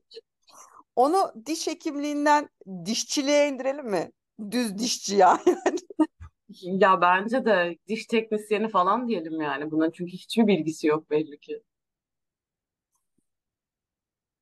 Onu 0.95 1.33
diş 1.45 1.67
hekimliğinden 1.67 2.49
dişçiliğe 2.85 3.47
indirelim 3.49 3.85
mi? 3.85 4.11
Düz 4.51 4.77
dişçi 4.77 5.15
ya. 5.15 5.39
Ya 6.61 7.01
bence 7.01 7.45
de 7.45 7.77
diş 7.87 8.05
teknisyeni 8.05 8.67
falan 8.69 9.07
diyelim 9.07 9.41
yani 9.41 9.71
buna 9.71 9.91
çünkü 9.91 10.11
hiçbir 10.11 10.47
bilgisi 10.47 10.87
yok 10.87 11.09
belli 11.09 11.39
ki. 11.39 11.63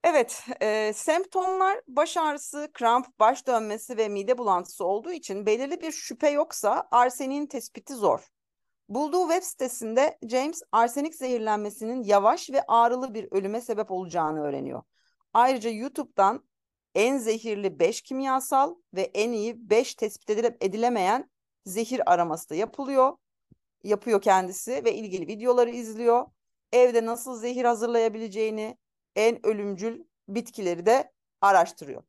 Evet, 0.03 0.45
e, 0.61 0.91
semptomlar 0.95 1.81
baş 1.87 2.17
ağrısı, 2.17 2.69
kramp, 2.73 3.19
baş 3.19 3.47
dönmesi 3.47 3.97
ve 3.97 4.09
mide 4.09 4.37
bulantısı 4.37 4.85
olduğu 4.85 5.11
için 5.11 5.45
belirli 5.45 5.81
bir 5.81 5.91
şüphe 5.91 6.29
yoksa 6.29 6.87
arseniğin 6.91 7.45
tespiti 7.45 7.93
zor. 7.93 8.27
Bulduğu 8.89 9.29
web 9.29 9.43
sitesinde 9.43 10.19
James 10.29 10.63
arsenik 10.71 11.15
zehirlenmesinin 11.15 12.03
yavaş 12.03 12.49
ve 12.51 12.63
ağrılı 12.67 13.13
bir 13.13 13.27
ölüme 13.31 13.61
sebep 13.61 13.91
olacağını 13.91 14.41
öğreniyor. 14.43 14.83
Ayrıca 15.33 15.69
YouTube'dan 15.69 16.43
en 16.95 17.17
zehirli 17.17 17.79
5 17.79 18.01
kimyasal 18.01 18.75
ve 18.93 19.01
en 19.01 19.31
iyi 19.31 19.69
5 19.69 19.95
tespit 19.95 20.29
edile- 20.29 20.57
edilemeyen 20.61 21.29
zehir 21.65 22.13
araması 22.13 22.49
da 22.49 22.55
yapılıyor. 22.55 23.17
Yapıyor 23.83 24.21
kendisi 24.21 24.85
ve 24.85 24.95
ilgili 24.95 25.27
videoları 25.27 25.69
izliyor. 25.69 26.27
Evde 26.71 27.05
nasıl 27.05 27.35
zehir 27.37 27.65
hazırlayabileceğini, 27.65 28.77
en 29.15 29.45
ölümcül 29.45 30.03
bitkileri 30.27 30.85
de 30.85 31.11
araştırıyor. 31.41 32.03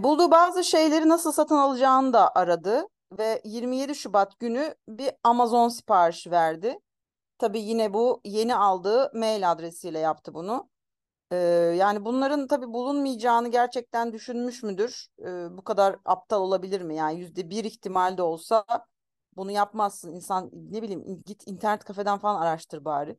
Bulduğu 0.00 0.30
bazı 0.30 0.64
şeyleri 0.64 1.08
nasıl 1.08 1.32
satın 1.32 1.56
alacağını 1.56 2.12
da 2.12 2.34
aradı 2.34 2.88
ve 3.18 3.40
27 3.44 3.94
Şubat 3.94 4.40
günü 4.40 4.74
bir 4.88 5.10
Amazon 5.24 5.68
siparişi 5.68 6.30
verdi. 6.30 6.78
Tabii 7.38 7.60
yine 7.60 7.94
bu 7.94 8.20
yeni 8.24 8.54
aldığı 8.54 9.10
mail 9.14 9.50
adresiyle 9.52 9.98
yaptı 9.98 10.34
bunu. 10.34 10.68
Ee, 11.32 11.36
yani 11.78 12.04
bunların 12.04 12.46
tabii 12.46 12.72
bulunmayacağını 12.72 13.48
gerçekten 13.48 14.12
düşünmüş 14.12 14.62
müdür? 14.62 15.06
Ee, 15.20 15.56
bu 15.56 15.64
kadar 15.64 15.96
aptal 16.04 16.40
olabilir 16.40 16.80
mi? 16.80 16.96
Yani 16.96 17.20
yüzde 17.20 17.50
bir 17.50 17.64
ihtimal 17.64 18.16
de 18.16 18.22
olsa 18.22 18.64
bunu 19.36 19.50
yapmazsın. 19.50 20.12
İnsan 20.12 20.50
ne 20.52 20.82
bileyim 20.82 21.22
git 21.26 21.48
internet 21.48 21.84
kafeden 21.84 22.18
falan 22.18 22.40
araştır 22.42 22.84
bari. 22.84 23.18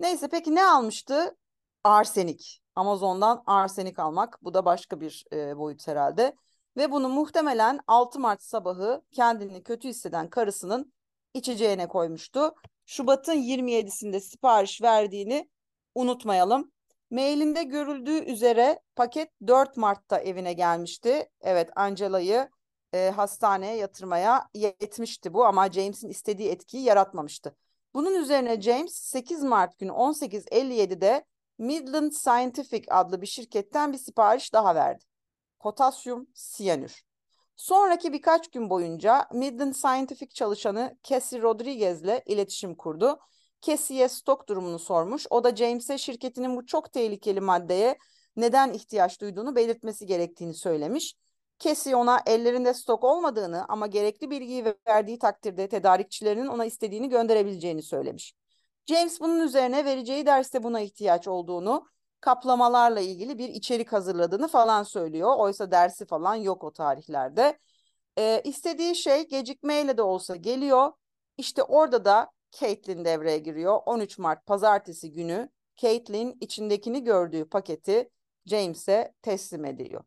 Neyse 0.00 0.28
peki 0.28 0.54
ne 0.54 0.66
almıştı? 0.66 1.36
Arsenik. 1.84 2.62
Amazon'dan 2.74 3.42
arsenik 3.46 3.98
almak. 3.98 4.38
Bu 4.42 4.54
da 4.54 4.64
başka 4.64 5.00
bir 5.00 5.24
e, 5.32 5.58
boyut 5.58 5.88
herhalde. 5.88 6.36
Ve 6.76 6.90
bunu 6.90 7.08
muhtemelen 7.08 7.80
6 7.86 8.20
Mart 8.20 8.42
sabahı 8.42 9.02
kendini 9.12 9.62
kötü 9.62 9.88
hisseden 9.88 10.30
karısının 10.30 10.92
içeceğine 11.34 11.88
koymuştu. 11.88 12.54
Şubat'ın 12.86 13.34
27'sinde 13.34 14.20
sipariş 14.20 14.82
verdiğini 14.82 15.50
unutmayalım. 15.94 16.72
Mailinde 17.10 17.62
görüldüğü 17.62 18.18
üzere 18.24 18.80
paket 18.96 19.30
4 19.46 19.76
Mart'ta 19.76 20.18
evine 20.18 20.52
gelmişti. 20.52 21.28
Evet 21.40 21.70
Angela'yı 21.76 22.48
e, 22.92 23.10
hastaneye 23.10 23.76
yatırmaya 23.76 24.48
yetmişti 24.54 25.34
bu 25.34 25.44
ama 25.44 25.72
James'in 25.72 26.08
istediği 26.08 26.48
etkiyi 26.48 26.82
yaratmamıştı. 26.82 27.56
Bunun 27.94 28.14
üzerine 28.14 28.60
James 28.60 28.94
8 28.94 29.42
Mart 29.42 29.78
günü 29.78 29.90
18.57'de 29.90 31.24
Midland 31.58 32.12
Scientific 32.12 32.84
adlı 32.90 33.20
bir 33.22 33.26
şirketten 33.26 33.92
bir 33.92 33.98
sipariş 33.98 34.52
daha 34.52 34.74
verdi. 34.74 35.04
Potasyum 35.58 36.26
siyanür. 36.34 37.02
Sonraki 37.56 38.12
birkaç 38.12 38.50
gün 38.50 38.70
boyunca 38.70 39.28
Midland 39.32 39.74
Scientific 39.74 40.34
çalışanı 40.34 40.98
Cassie 41.02 41.42
Rodriguez'le 41.42 42.22
iletişim 42.26 42.74
kurdu. 42.74 43.18
Cassie'ye 43.66 44.08
stok 44.08 44.48
durumunu 44.48 44.78
sormuş. 44.78 45.26
O 45.30 45.44
da 45.44 45.56
James'e 45.56 45.98
şirketinin 45.98 46.56
bu 46.56 46.66
çok 46.66 46.92
tehlikeli 46.92 47.40
maddeye 47.40 47.98
neden 48.36 48.72
ihtiyaç 48.72 49.20
duyduğunu 49.20 49.56
belirtmesi 49.56 50.06
gerektiğini 50.06 50.54
söylemiş. 50.54 51.14
Cassie 51.58 51.96
ona 51.96 52.20
ellerinde 52.26 52.74
stok 52.74 53.04
olmadığını 53.04 53.64
ama 53.68 53.86
gerekli 53.86 54.30
bilgiyi 54.30 54.64
verdiği 54.88 55.18
takdirde 55.18 55.68
tedarikçilerinin 55.68 56.46
ona 56.46 56.64
istediğini 56.64 57.08
gönderebileceğini 57.08 57.82
söylemiş. 57.82 58.34
James 58.86 59.20
bunun 59.20 59.40
üzerine 59.40 59.84
vereceği 59.84 60.26
derste 60.26 60.62
buna 60.62 60.80
ihtiyaç 60.80 61.28
olduğunu, 61.28 61.86
kaplamalarla 62.20 63.00
ilgili 63.00 63.38
bir 63.38 63.48
içerik 63.48 63.92
hazırladığını 63.92 64.48
falan 64.48 64.82
söylüyor. 64.82 65.34
Oysa 65.38 65.70
dersi 65.70 66.06
falan 66.06 66.34
yok 66.34 66.64
o 66.64 66.72
tarihlerde. 66.72 67.58
Ee, 68.18 68.40
istediği 68.44 68.96
şey 68.96 69.28
gecikmeyle 69.28 69.96
de 69.96 70.02
olsa 70.02 70.36
geliyor. 70.36 70.92
İşte 71.36 71.62
orada 71.62 72.04
da 72.04 72.30
Caitlin 72.60 73.04
devreye 73.04 73.38
giriyor. 73.38 73.80
13 73.86 74.18
Mart 74.18 74.46
pazartesi 74.46 75.12
günü 75.12 75.48
Caitlin 75.76 76.36
içindekini 76.40 77.04
gördüğü 77.04 77.48
paketi 77.48 78.10
James'e 78.46 79.14
teslim 79.22 79.64
ediyor. 79.64 80.04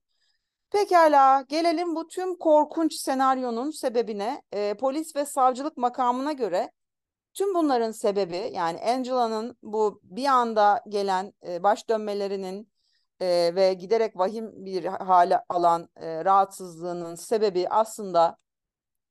Pekala 0.72 1.42
gelelim 1.42 1.96
bu 1.96 2.08
tüm 2.08 2.38
korkunç 2.38 2.94
senaryonun 2.94 3.72
sebebine. 3.72 4.42
Ee, 4.54 4.74
polis 4.80 5.16
ve 5.16 5.26
savcılık 5.26 5.78
makamına 5.78 6.32
göre 6.32 6.72
tüm 7.34 7.54
bunların 7.56 7.92
sebebi 7.92 8.52
yani 8.54 8.80
Angela'nın 8.80 9.58
bu 9.64 10.00
bir 10.04 10.26
anda 10.26 10.84
gelen 10.90 11.34
e, 11.48 11.64
baş 11.64 11.90
dönmelerinin 11.90 12.72
e, 13.22 13.52
ve 13.56 13.74
giderek 13.74 14.18
vahim 14.18 14.66
bir 14.66 14.86
hale 14.86 15.44
alan 15.50 15.90
e, 15.96 16.26
rahatsızlığının 16.26 17.16
sebebi 17.16 17.70
aslında 17.70 18.38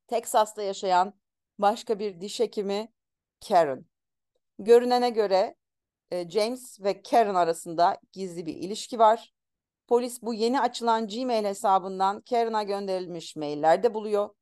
Teksas'ta 0.06 0.62
yaşayan 0.62 1.14
başka 1.58 1.98
bir 1.98 2.20
diş 2.20 2.40
hekimi 2.40 2.88
Karen. 3.48 3.84
Görünene 4.58 5.10
göre 5.10 5.54
e, 6.10 6.30
James 6.30 6.80
ve 6.80 7.02
Karen 7.02 7.34
arasında 7.34 7.98
gizli 8.12 8.46
bir 8.46 8.54
ilişki 8.54 8.98
var. 8.98 9.32
Polis 9.88 10.22
bu 10.22 10.34
yeni 10.34 10.60
açılan 10.60 11.08
Gmail 11.08 11.44
hesabından 11.44 12.20
Karen'a 12.20 12.62
gönderilmiş 12.62 13.36
maillerde 13.36 13.94
buluyor. 13.94 14.34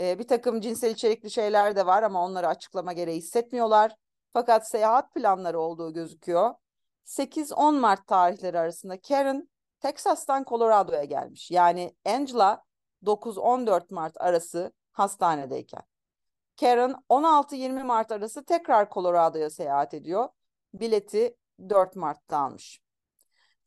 E, 0.00 0.18
bir 0.18 0.28
takım 0.28 0.60
cinsel 0.60 0.90
içerikli 0.90 1.30
şeyler 1.30 1.76
de 1.76 1.86
var 1.86 2.02
ama 2.02 2.24
onları 2.24 2.48
açıklama 2.48 2.92
gereği 2.92 3.18
hissetmiyorlar. 3.18 3.96
Fakat 4.32 4.68
seyahat 4.68 5.14
planları 5.14 5.60
olduğu 5.60 5.92
gözüküyor. 5.92 6.54
8-10 7.04 7.78
Mart 7.78 8.06
tarihleri 8.06 8.58
arasında 8.58 9.00
Karen 9.00 9.48
Texas'tan 9.80 10.44
Colorado'ya 10.44 11.04
gelmiş. 11.04 11.50
Yani 11.50 11.96
Angela 12.04 12.62
9-14 13.04 13.94
Mart 13.94 14.20
arası 14.20 14.72
hastanedeyken. 14.92 15.82
Karen 16.60 16.94
16-20 17.08 17.82
Mart 17.82 18.12
arası 18.12 18.44
tekrar 18.44 18.90
Colorado'ya 18.90 19.50
seyahat 19.50 19.94
ediyor. 19.94 20.28
Bileti 20.74 21.36
4 21.68 21.96
Mart'ta 21.96 22.38
almış. 22.38 22.80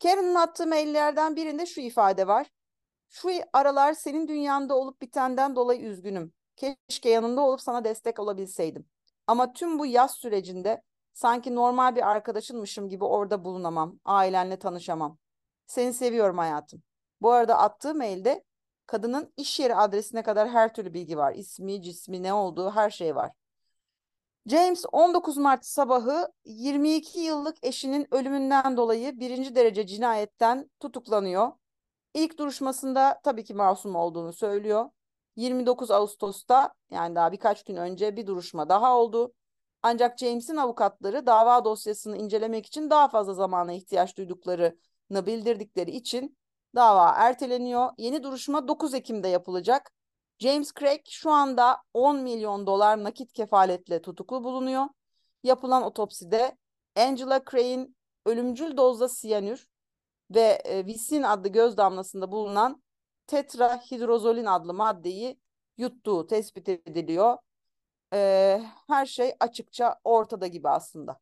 Karen'ın 0.04 0.36
attığı 0.36 0.68
maillerden 0.68 1.36
birinde 1.36 1.66
şu 1.66 1.82
ifade 1.82 2.28
var. 2.28 2.48
Şu 3.10 3.30
aralar 3.54 3.94
senin 3.94 4.28
dünyanda 4.28 4.76
olup 4.76 5.02
bitenden 5.02 5.56
dolayı 5.56 5.82
üzgünüm. 5.82 6.34
Keşke 6.56 7.10
yanında 7.10 7.42
olup 7.42 7.62
sana 7.62 7.84
destek 7.84 8.20
olabilseydim. 8.20 8.86
Ama 9.28 9.54
tüm 9.54 9.80
bu 9.80 9.86
yaz 9.86 10.12
sürecinde 10.12 10.82
sanki 11.14 11.56
normal 11.56 11.96
bir 11.96 12.10
arkadaşınmışım 12.10 12.90
gibi 12.90 13.04
orada 13.06 13.44
bulunamam. 13.44 14.00
Ailenle 14.06 14.60
tanışamam. 14.60 15.18
Seni 15.68 15.94
seviyorum 15.94 16.38
hayatım. 16.38 16.84
Bu 17.22 17.32
arada 17.32 17.58
attığı 17.58 17.96
mailde 17.96 18.44
kadının 18.90 19.34
iş 19.38 19.60
yeri 19.60 19.76
adresine 19.76 20.24
kadar 20.24 20.50
her 20.50 20.74
türlü 20.74 20.94
bilgi 20.94 21.18
var. 21.18 21.34
İsmi, 21.36 21.82
cismi, 21.82 22.24
ne 22.24 22.34
olduğu 22.34 22.72
her 22.72 22.90
şey 22.90 23.16
var. 23.16 23.32
James 24.46 24.86
19 24.92 25.38
Mart 25.38 25.66
sabahı 25.66 26.32
22 26.46 27.20
yıllık 27.20 27.58
eşinin 27.64 28.08
ölümünden 28.14 28.78
dolayı 28.78 29.20
birinci 29.20 29.56
derece 29.56 29.88
cinayetten 29.88 30.70
tutuklanıyor. 30.80 31.52
İlk 32.14 32.40
duruşmasında 32.40 33.20
tabii 33.24 33.44
ki 33.44 33.54
masum 33.54 33.96
olduğunu 33.96 34.34
söylüyor. 34.34 34.90
29 35.36 35.92
Ağustos'ta 35.92 36.74
yani 36.92 37.16
daha 37.16 37.32
birkaç 37.32 37.64
gün 37.64 37.76
önce 37.76 38.16
bir 38.16 38.28
duruşma 38.28 38.70
daha 38.70 38.98
oldu. 38.98 39.34
Ancak 39.82 40.18
James'in 40.18 40.58
avukatları 40.58 41.26
dava 41.26 41.66
dosyasını 41.66 42.18
incelemek 42.18 42.66
için 42.66 42.90
daha 42.90 43.08
fazla 43.08 43.34
zamana 43.34 43.74
ihtiyaç 43.74 44.18
duyduklarını 44.18 45.26
bildirdikleri 45.26 45.92
için 45.92 46.39
dava 46.76 47.10
erteleniyor. 47.10 47.90
Yeni 47.98 48.24
duruşma 48.24 48.68
9 48.68 48.94
Ekim'de 48.94 49.28
yapılacak. 49.28 49.92
James 50.40 50.74
Craig 50.80 51.02
şu 51.10 51.32
anda 51.32 51.78
10 51.94 52.20
milyon 52.20 52.68
dolar 52.68 53.04
nakit 53.04 53.34
kefaletle 53.34 54.02
tutuklu 54.02 54.44
bulunuyor. 54.44 54.86
Yapılan 55.44 55.84
otopside 55.84 56.58
Angela 56.96 57.42
Craig'in 57.52 57.96
ölümcül 58.26 58.78
dozda 58.78 59.10
siyanür 59.10 59.68
ve 60.32 60.62
e, 60.66 60.86
visin 60.86 61.24
adlı 61.24 61.50
göz 61.50 61.78
damlasında 61.78 62.32
bulunan 62.32 62.84
tetrahidrozolin 63.28 64.46
adlı 64.46 64.74
maddeyi 64.74 65.40
yuttuğu 65.78 66.28
tespit 66.28 66.70
ediliyor. 66.70 67.38
E, 68.14 68.62
her 68.88 69.06
şey 69.06 69.34
açıkça 69.40 70.00
ortada 70.04 70.48
gibi 70.48 70.70
aslında. 70.70 71.20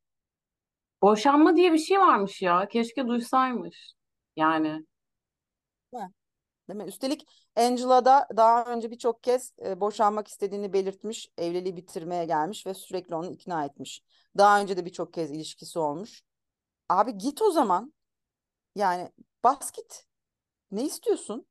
Boşanma 1.01 1.55
diye 1.55 1.73
bir 1.73 1.77
şey 1.77 1.99
varmış 1.99 2.41
ya. 2.41 2.67
Keşke 2.67 3.07
duysaymış. 3.07 3.93
Yani. 4.35 4.85
Değil 6.69 6.77
mi? 6.77 6.83
Üstelik 6.83 7.27
Angela 7.55 8.05
da 8.05 8.27
daha 8.37 8.65
önce 8.65 8.91
birçok 8.91 9.23
kez 9.23 9.53
e, 9.65 9.79
boşanmak 9.81 10.27
istediğini 10.27 10.73
belirtmiş, 10.73 11.29
evliliği 11.37 11.77
bitirmeye 11.77 12.25
gelmiş 12.25 12.65
ve 12.67 12.73
sürekli 12.73 13.15
onu 13.15 13.31
ikna 13.31 13.65
etmiş. 13.65 14.03
Daha 14.37 14.61
önce 14.61 14.77
de 14.77 14.85
birçok 14.85 15.13
kez 15.13 15.31
ilişkisi 15.31 15.79
olmuş. 15.79 16.21
Abi 16.89 17.17
git 17.17 17.41
o 17.41 17.51
zaman. 17.51 17.93
Yani 18.75 19.11
bas 19.43 19.71
git. 19.71 20.05
Ne 20.71 20.85
istiyorsun? 20.85 21.47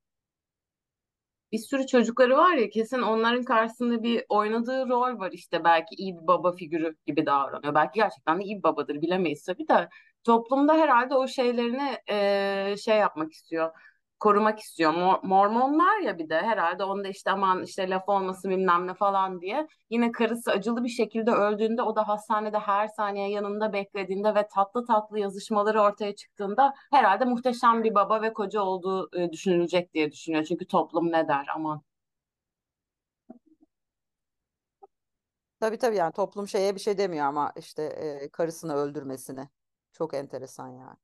bir 1.52 1.58
sürü 1.58 1.86
çocukları 1.86 2.36
var 2.36 2.54
ya 2.56 2.70
kesin 2.70 3.02
onların 3.02 3.42
karşısında 3.44 4.02
bir 4.02 4.24
oynadığı 4.28 4.88
rol 4.88 5.18
var 5.18 5.32
işte 5.32 5.64
belki 5.64 5.94
iyi 5.94 6.16
bir 6.16 6.26
baba 6.26 6.52
figürü 6.52 6.96
gibi 7.06 7.26
davranıyor. 7.26 7.74
Belki 7.74 7.90
gerçekten 7.94 8.40
de 8.40 8.44
iyi 8.44 8.58
bir 8.58 8.62
babadır 8.62 9.02
bilemeyiz 9.02 9.44
tabii 9.44 9.68
de 9.68 9.88
toplumda 10.24 10.74
herhalde 10.74 11.14
o 11.14 11.28
şeylerini 11.28 11.98
e, 12.10 12.76
şey 12.76 12.96
yapmak 12.98 13.32
istiyor 13.32 13.70
korumak 14.20 14.58
istiyor. 14.60 14.94
Mor 14.94 15.18
Mormonlar 15.22 15.98
ya 16.00 16.18
bir 16.18 16.28
de 16.28 16.34
herhalde 16.42 16.84
onda 16.84 17.08
işte 17.08 17.30
aman 17.30 17.62
işte 17.62 17.90
laf 17.90 18.08
olmasın 18.08 18.50
bilmem 18.50 18.86
ne 18.86 18.94
falan 18.94 19.40
diye. 19.40 19.66
Yine 19.90 20.12
karısı 20.12 20.50
acılı 20.52 20.84
bir 20.84 20.88
şekilde 20.88 21.30
öldüğünde 21.30 21.82
o 21.82 21.96
da 21.96 22.08
hastanede 22.08 22.58
her 22.58 22.88
saniye 22.88 23.30
yanında 23.30 23.72
beklediğinde 23.72 24.34
ve 24.34 24.48
tatlı 24.54 24.86
tatlı 24.86 25.18
yazışmaları 25.18 25.80
ortaya 25.82 26.14
çıktığında 26.14 26.74
herhalde 26.92 27.24
muhteşem 27.24 27.84
bir 27.84 27.94
baba 27.94 28.22
ve 28.22 28.32
koca 28.32 28.60
olduğu 28.62 29.10
e, 29.20 29.32
düşünülecek 29.32 29.94
diye 29.94 30.12
düşünüyor. 30.12 30.44
Çünkü 30.44 30.66
toplum 30.66 31.12
ne 31.12 31.28
der 31.28 31.46
aman. 31.54 31.82
Tabii 35.60 35.78
tabii 35.78 35.96
yani 35.96 36.12
toplum 36.12 36.48
şeye 36.48 36.74
bir 36.74 36.80
şey 36.80 36.98
demiyor 36.98 37.26
ama 37.26 37.52
işte 37.56 37.82
e, 37.82 38.28
karısını 38.28 38.74
öldürmesini. 38.74 39.48
Çok 39.92 40.14
enteresan 40.14 40.68
yani. 40.68 40.96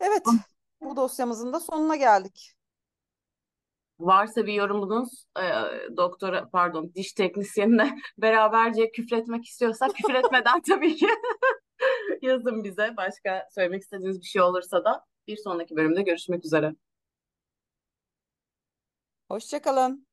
Evet, 0.00 0.42
bu 0.84 0.96
dosyamızın 0.96 1.52
da 1.52 1.60
sonuna 1.60 1.96
geldik. 1.96 2.52
Varsa 3.98 4.46
bir 4.46 4.52
yorumunuz 4.52 5.26
e, 5.38 5.46
doktora 5.96 6.48
pardon 6.52 6.92
diş 6.94 7.12
teknisyenine 7.12 7.98
beraberce 8.18 8.90
küfretmek 8.90 9.44
istiyorsak 9.44 9.90
küfür 9.94 10.14
etmeden 10.14 10.60
tabii 10.62 10.96
ki 10.96 11.06
yazın 12.22 12.64
bize. 12.64 12.96
Başka 12.96 13.48
söylemek 13.54 13.82
istediğiniz 13.82 14.20
bir 14.20 14.26
şey 14.26 14.42
olursa 14.42 14.84
da 14.84 15.04
bir 15.26 15.36
sonraki 15.36 15.76
bölümde 15.76 16.02
görüşmek 16.02 16.44
üzere. 16.44 16.74
Hoşçakalın. 19.28 20.11